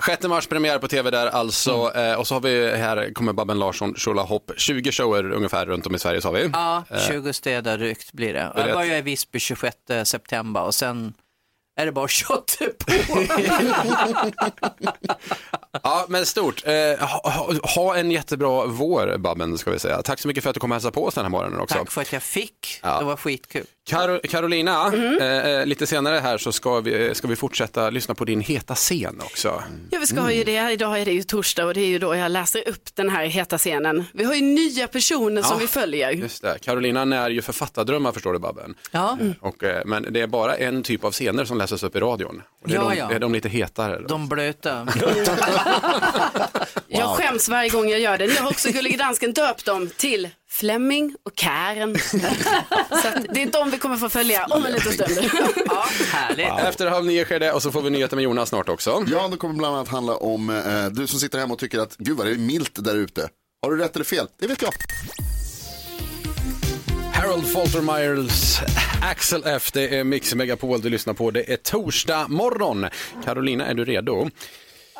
[0.06, 1.92] 6 mars premiär på tv där alltså.
[1.94, 4.52] Eh, och så har vi här kommer Babben Larsson Tjola Hopp.
[4.56, 6.50] 20 shower ungefär runt om i Sverige så har vi.
[6.52, 8.52] Ja, 20 städer rykt blir det.
[8.56, 11.14] Jag börjar i Visby 26 september och sen
[11.80, 12.92] är det bara att kötta på.
[15.82, 16.62] Ja, men stort.
[16.66, 20.02] Eh, ha, ha, ha en jättebra vår Babben ska vi säga.
[20.02, 21.78] Tack så mycket för att du kom och hälsade på oss den här morgonen också.
[21.78, 22.80] Tack för att jag fick.
[22.82, 22.98] Ja.
[22.98, 23.66] Det var skitkul.
[23.90, 28.24] Karo, Carolina, eh, eh, lite senare här så ska vi, ska vi fortsätta lyssna på
[28.24, 29.62] din heta scen också.
[29.90, 30.72] Ja, vi ska ha ju det.
[30.72, 33.24] Idag är det ju torsdag och det är ju då jag läser upp den här
[33.24, 34.04] heta scenen.
[34.12, 36.10] Vi har ju nya personer som Ja, vi följer.
[36.10, 36.58] Just det.
[36.62, 38.74] Carolina när ju författardrömmar förstår du Babben.
[38.90, 42.00] Ja, Och, eh, men det är bara en typ av scener som läses upp i
[42.00, 42.42] radion.
[42.62, 43.06] Och det, är Ja, de, ja.
[43.08, 43.98] det är de lite hetare.
[44.00, 44.06] Då.
[44.06, 44.86] de blöta.
[46.88, 48.26] Jag skäms varje gång jag gör det.
[48.26, 51.98] Nu har också Gullige Dansken döpt dem till Flemming och Karen.
[52.90, 55.10] Så att det är de vi kommer få följa om en liten stund.
[55.66, 56.68] Ja, härligt.
[56.68, 59.04] Efter halv nio sker det och så får vi nyheter med Jonas snart också.
[59.10, 61.96] Ja, det kommer bland annat handla om eh, du som sitter hemma och tycker att
[61.96, 63.28] gud vad det är milt där ute.
[63.62, 64.26] Har du rätt eller fel?
[64.40, 64.72] Det vet jag.
[67.14, 68.58] Harold Faltermeyers
[69.02, 71.30] Axel F, det är Mix Megapol du lyssnar på.
[71.30, 72.86] Det är torsdag morgon.
[73.24, 74.30] Carolina, är du redo?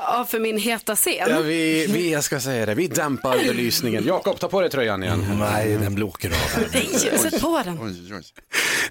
[0.06, 1.26] Ja, för min heta scen.
[1.30, 4.04] Ja, vi, vi, jag ska säga det, vi dämpar belysningen.
[4.06, 5.26] Jakob, ta på dig tröjan igen.
[5.38, 6.62] Nej, den blir åker av.
[6.72, 6.86] Nej,
[7.18, 7.94] sätt på den.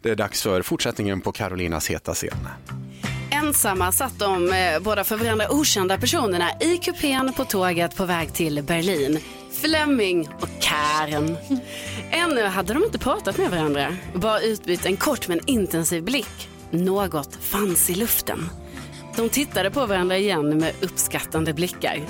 [0.01, 2.47] Det är dags för fortsättningen på Carolinas heta scen.
[3.31, 8.33] Ensamma satt de eh, båda för varandra okända personerna i kupén på tåget på väg
[8.33, 9.19] till Berlin.
[9.61, 11.37] Flemming och Karen.
[12.11, 16.49] Ännu hade de inte pratat med varandra, bara utbytt en kort men intensiv blick.
[16.71, 18.49] Något fanns i luften.
[19.19, 22.01] De tittade på varandra igen med uppskattande blickar.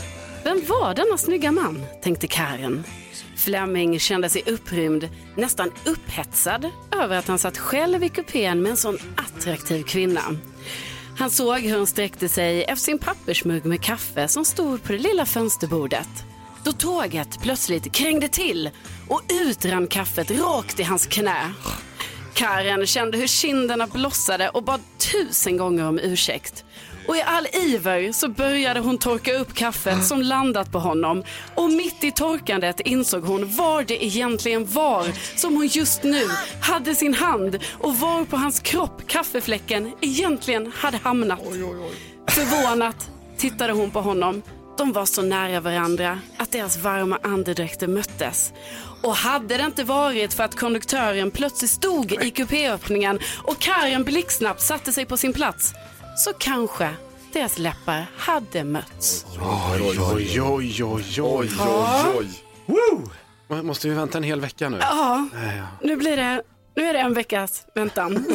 [0.44, 2.84] Vem var denna snygga man, tänkte Karen.
[3.36, 6.70] Flemming kände sig upprymd, nästan upphetsad
[7.04, 10.22] över att han satt själv i kupén med en sån attraktiv kvinna.
[11.18, 15.00] Han såg hur hon sträckte sig efter sin pappersmugg med kaffe som stod på det
[15.00, 16.10] lilla fönsterbordet.
[16.64, 18.70] då tåget plötsligt krängde till
[19.08, 21.54] och ut rann kaffet rakt i hans knä.
[22.34, 24.82] Karen kände hur kinderna blossade och bad
[25.12, 26.66] tusen gånger om ursäkt.
[27.08, 31.24] Och i all iver så började hon torka upp kaffet som landat på honom.
[31.56, 36.24] Och mitt i torkandet insåg hon var det egentligen var som hon just nu
[36.62, 41.40] hade sin hand och var på hans kropp kaffefläcken egentligen hade hamnat.
[42.28, 44.42] Förvånat tittade hon på honom.
[44.78, 48.54] De var så nära varandra att deras varma andedräkter möttes.
[49.04, 54.62] Och hade det inte varit för att konduktören plötsligt stod i kupéöppningen och Karen blixtsnabbt
[54.62, 55.74] satte sig på sin plats
[56.20, 56.90] så kanske
[57.34, 59.26] deras läppar hade mötts.
[59.72, 60.84] Oj, oj, oj, oj,
[61.24, 61.50] oj,
[62.18, 62.30] oj,
[62.68, 63.62] oj.
[63.64, 64.78] Måste vi vänta en hel vecka nu?
[64.82, 65.66] Ja, Nej, ja.
[65.82, 66.44] nu blir det,
[66.76, 68.26] nu är det en veckas väntan.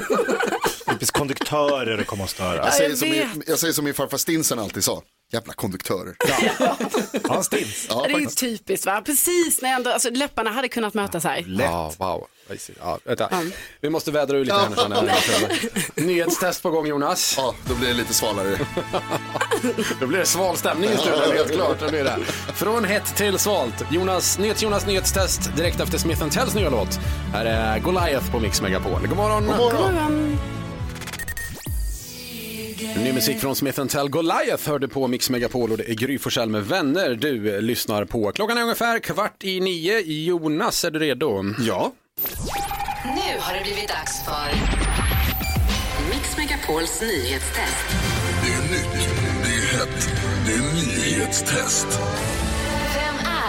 [0.91, 2.57] Typiskt konduktörer att komma och störa.
[2.57, 5.03] Jag säger, som min, jag säger som min farfar Stinsen alltid sa,
[5.35, 6.15] jävla konduktörer.
[7.29, 7.87] Ja, stins.
[7.89, 9.03] Ja, det är ju typiskt va?
[9.07, 11.45] Precis när ändå, alltså läpparna hade kunnat mötas här.
[11.59, 12.27] Ja, wow.
[12.81, 13.31] Ja, vänta.
[13.81, 14.89] Vi måste vädra ur lite här
[15.95, 16.05] nu.
[16.07, 17.35] Nyhetstest på gång Jonas.
[17.37, 18.59] ja, då blir det lite svalare.
[20.01, 21.81] Då blir det sval stämning i studion, helt klart.
[21.81, 22.19] Det blir det.
[22.55, 23.85] Från hett till svalt.
[23.91, 27.01] Jonas, Nyhets-Jonas nyhetstest direkt efter Smith Tells nya låt.
[27.33, 29.07] Här är Goliath på Mix Megapol.
[29.07, 29.47] God morgon.
[29.47, 29.95] God morgon.
[29.95, 30.39] Men,
[32.97, 36.49] Ny musik från Smith Tell Goliath hörde på Mix Megapol och det är Gry Forssell
[36.49, 38.33] med vänner du lyssnar på.
[38.33, 40.01] Klockan är ungefär kvart i nio.
[40.01, 41.45] Jonas, är du redo?
[41.59, 41.93] Ja.
[43.05, 44.51] Nu har det blivit dags för
[46.11, 47.87] Mix Megapols nyhetstest.
[48.45, 49.09] Det är nytt,
[49.45, 50.09] det är hett,
[50.47, 51.87] det är nyhetstest.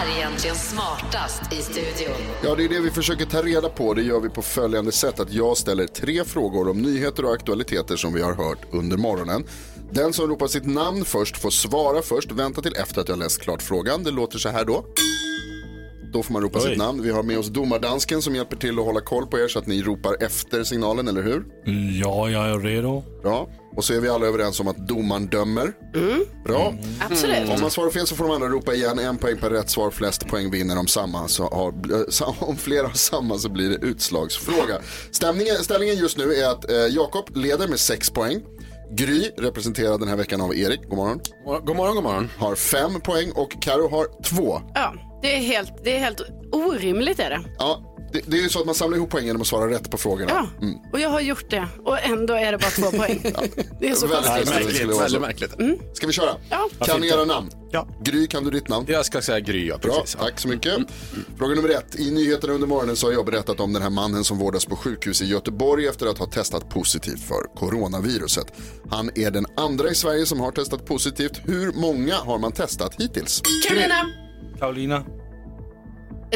[0.02, 2.16] Är egentligen smartast i studion?
[2.42, 3.94] ja, det är det vi försöker ta reda på.
[3.94, 7.96] Det gör vi på följande sätt att jag ställer tre frågor om nyheter och aktualiteter
[7.96, 9.44] som vi har hört under morgonen.
[9.90, 12.32] Den som ropar sitt namn först får svara först.
[12.32, 14.04] Vänta till efter att jag läst klart frågan.
[14.04, 14.84] Det låter så här då.
[16.16, 17.02] Då får man ropa sitt namn.
[17.02, 19.66] Vi har med oss domardansken som hjälper till att hålla koll på er så att
[19.66, 21.44] ni ropar efter signalen, eller hur?
[22.02, 23.02] Ja, jag är redo.
[23.22, 23.48] Bra.
[23.76, 25.72] Och så är vi alla överens om att domaren dömer.
[26.44, 26.74] Bra.
[27.10, 27.50] absolut.
[27.50, 28.98] Om man svarar fel så får de andra ropa igen.
[28.98, 29.90] En poäng per rätt svar.
[29.90, 30.78] Flest poäng vinner.
[30.78, 34.78] Om, samma så har, äh, sa- om flera har samma så blir det utslagsfråga.
[35.10, 38.40] Stämningen, ställningen just nu är att eh, Jakob leder med 6 poäng.
[38.90, 41.20] Gry, representerad den här veckan av Erik, god morgon,
[41.64, 42.30] God morgon, god morgon.
[42.38, 44.60] har 5 poäng och Karo har 2.
[44.74, 46.20] Ja, det är helt, det är helt
[46.52, 47.40] orimligt är det.
[47.58, 49.90] Ja, det, det är ju så att man samlar ihop poäng genom att svara rätt
[49.90, 50.30] på frågorna.
[50.60, 53.20] Ja, och jag har gjort det och ändå är det bara två poäng.
[53.80, 54.54] Det är så Väldigt konstigt.
[54.54, 54.76] märkligt.
[54.76, 55.18] skulle vara så.
[55.18, 55.78] Väldigt märkligt.
[55.96, 56.30] Ska vi köra?
[56.50, 56.68] Ja.
[56.80, 57.50] Kan ni era namn?
[57.70, 57.88] Ja.
[58.04, 58.86] Gry, kan du ditt namn?
[58.88, 60.16] Jag ska säga Gry, ja, Bra, precis.
[60.18, 60.24] Ja.
[60.24, 60.74] tack så mycket.
[61.38, 62.00] Fråga nummer ett.
[62.00, 64.76] I nyheterna under morgonen så har jag berättat om den här mannen som vårdas på
[64.76, 68.46] sjukhus i Göteborg efter att ha testat positivt för coronaviruset.
[68.90, 71.40] Han är den andra i Sverige som har testat positivt.
[71.44, 73.42] Hur många har man testat hittills?
[73.68, 74.10] Carolina,
[74.58, 75.04] Karolina.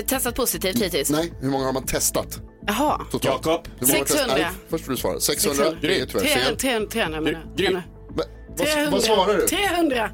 [0.07, 1.11] testat positivt hittills.
[1.11, 3.01] Nej, hur många har man testat Jaha.
[3.11, 3.47] totalt?
[3.47, 3.69] Jakob.
[3.79, 4.25] Hur många har 600.
[4.25, 4.39] testat?
[4.39, 5.21] Nej, först får du svara.
[5.21, 6.57] 600, det är tyvärr fel.
[6.57, 7.77] 300, 300 menar Gry.
[8.09, 8.27] vad,
[8.59, 8.91] 300.
[8.91, 9.47] vad svarar du?
[9.47, 10.11] 300.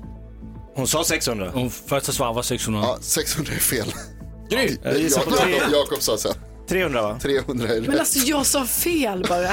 [0.75, 1.53] Hon sa 600.
[1.53, 2.81] Och första svar var 600.
[2.83, 3.93] Ja, 600 är fel.
[4.51, 4.77] Gry!
[4.85, 5.01] Jag
[5.73, 6.29] Jakob, sa så.
[6.29, 6.37] här.
[6.69, 7.19] 300 va?
[7.23, 8.01] 300 är Men rätt.
[8.01, 9.43] alltså jag sa fel bara.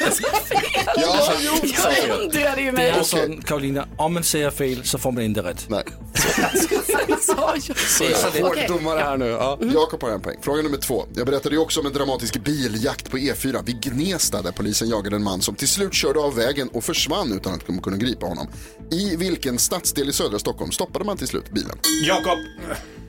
[0.00, 0.60] Jag sa fel.
[0.96, 1.32] Ja,
[1.62, 2.88] Jag ändrade ju Det mig.
[2.90, 5.66] är så, Karolina, om man säger fel så får man inte rätt.
[5.68, 5.82] Nej.
[7.20, 7.54] Sa
[8.00, 8.42] jag.
[8.44, 9.26] Hård domare här nu.
[9.26, 9.58] Ja.
[9.74, 10.36] Jakob har en poäng.
[10.42, 11.06] Fråga nummer två.
[11.16, 15.16] Jag berättade ju också om en dramatisk biljakt på E4 vid Gnesta där polisen jagade
[15.16, 18.26] en man som till slut körde av vägen och försvann utan att de kunde gripa
[18.26, 18.46] honom.
[18.90, 21.78] I vilken stadsdel i södra Stockholm stoppade man till slut bilen?
[22.04, 22.38] Jakob.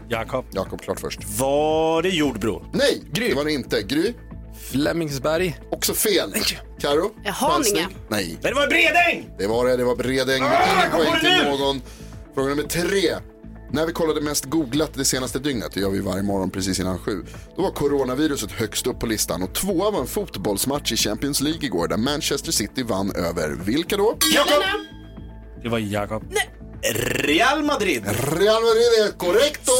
[0.09, 0.45] Jakob.
[0.51, 1.19] Jakob, klart först.
[1.39, 2.65] Var det Jordbro?
[2.73, 3.29] Nej, Gry.
[3.29, 3.81] det var det inte.
[3.81, 4.13] Gry,
[4.71, 5.59] Flemingsberg.
[5.71, 6.33] också fel.
[6.79, 7.73] Karo, Ja, Haninge.
[7.75, 9.29] Nej, Nej, det var Bredäng!
[9.37, 9.77] det var det.
[9.77, 10.43] Det var Bredäng.
[10.43, 11.81] Ah, Ingen poäng till någon.
[12.35, 13.15] Fråga nummer tre.
[13.71, 16.97] När vi kollade mest googlat det senaste dygnet, det gör vi varje morgon precis innan
[16.99, 21.41] sju, då var coronaviruset högst upp på listan och tvåa var en fotbollsmatch i Champions
[21.41, 24.17] League igår där Manchester City vann över, vilka då?
[24.35, 24.63] Jakob.
[25.63, 26.23] Det var Jakob.
[27.09, 28.03] Real Madrid.
[28.37, 29.71] Real Madrid är korrekt då.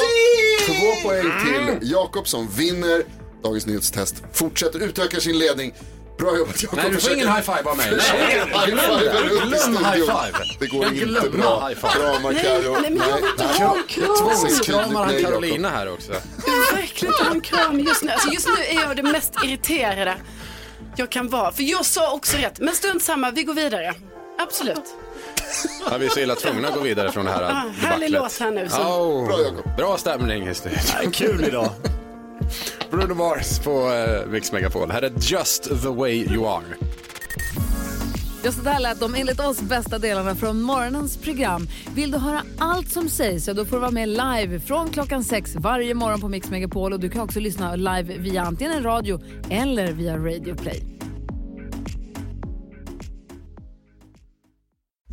[0.66, 3.04] Två poäng till Jakob som vinner
[3.44, 4.16] Dagens Nyhetstest.
[4.34, 5.74] Fortsätter utöka sin ledning.
[6.20, 6.80] Bra jobbat Jakob.
[6.84, 7.92] Nej, du får ingen high five av mig.
[7.92, 9.86] Nej, High five upp i glöm studion.
[9.86, 10.46] high five.
[10.60, 11.68] Det går Jag inte bra.
[11.68, 11.94] high five.
[12.00, 12.72] Bra Macaro.
[12.72, 14.16] Nej, nej, men jag vill inte ha en kram.
[14.18, 15.24] Tvångskramar han Nej.
[15.24, 16.12] Carolina här också.
[16.12, 18.12] Jag vill verkligen inte ha en kram just nu.
[18.12, 20.16] Alltså just nu är jag det mest irriterade
[20.96, 21.52] jag kan vara.
[21.52, 22.60] För jag sa också rätt.
[22.60, 23.94] Men strunt samma, vi går vidare.
[24.40, 24.84] Absolut.
[25.92, 27.76] Ja, vi är så illa tvungna att gå vidare från det här Ah, debaclet.
[27.84, 28.70] härlig låt här nu.
[28.70, 28.82] Så.
[28.82, 31.12] Oh, Bra, stämning i studion.
[31.12, 31.70] Kul idag.
[32.92, 34.92] Bruno Mars på uh, Mix Megapol.
[34.92, 36.64] Här är Just the way you are.
[38.44, 41.68] Ja, så där lät de enligt oss bästa delarna från morgonens program.
[41.96, 45.24] Vill du höra allt som sägs så då får du vara med live från klockan
[45.24, 46.94] sex varje morgon på Mix Megapol.
[46.94, 50.84] Och du kan också lyssna live via antingen radio eller via Radio Play.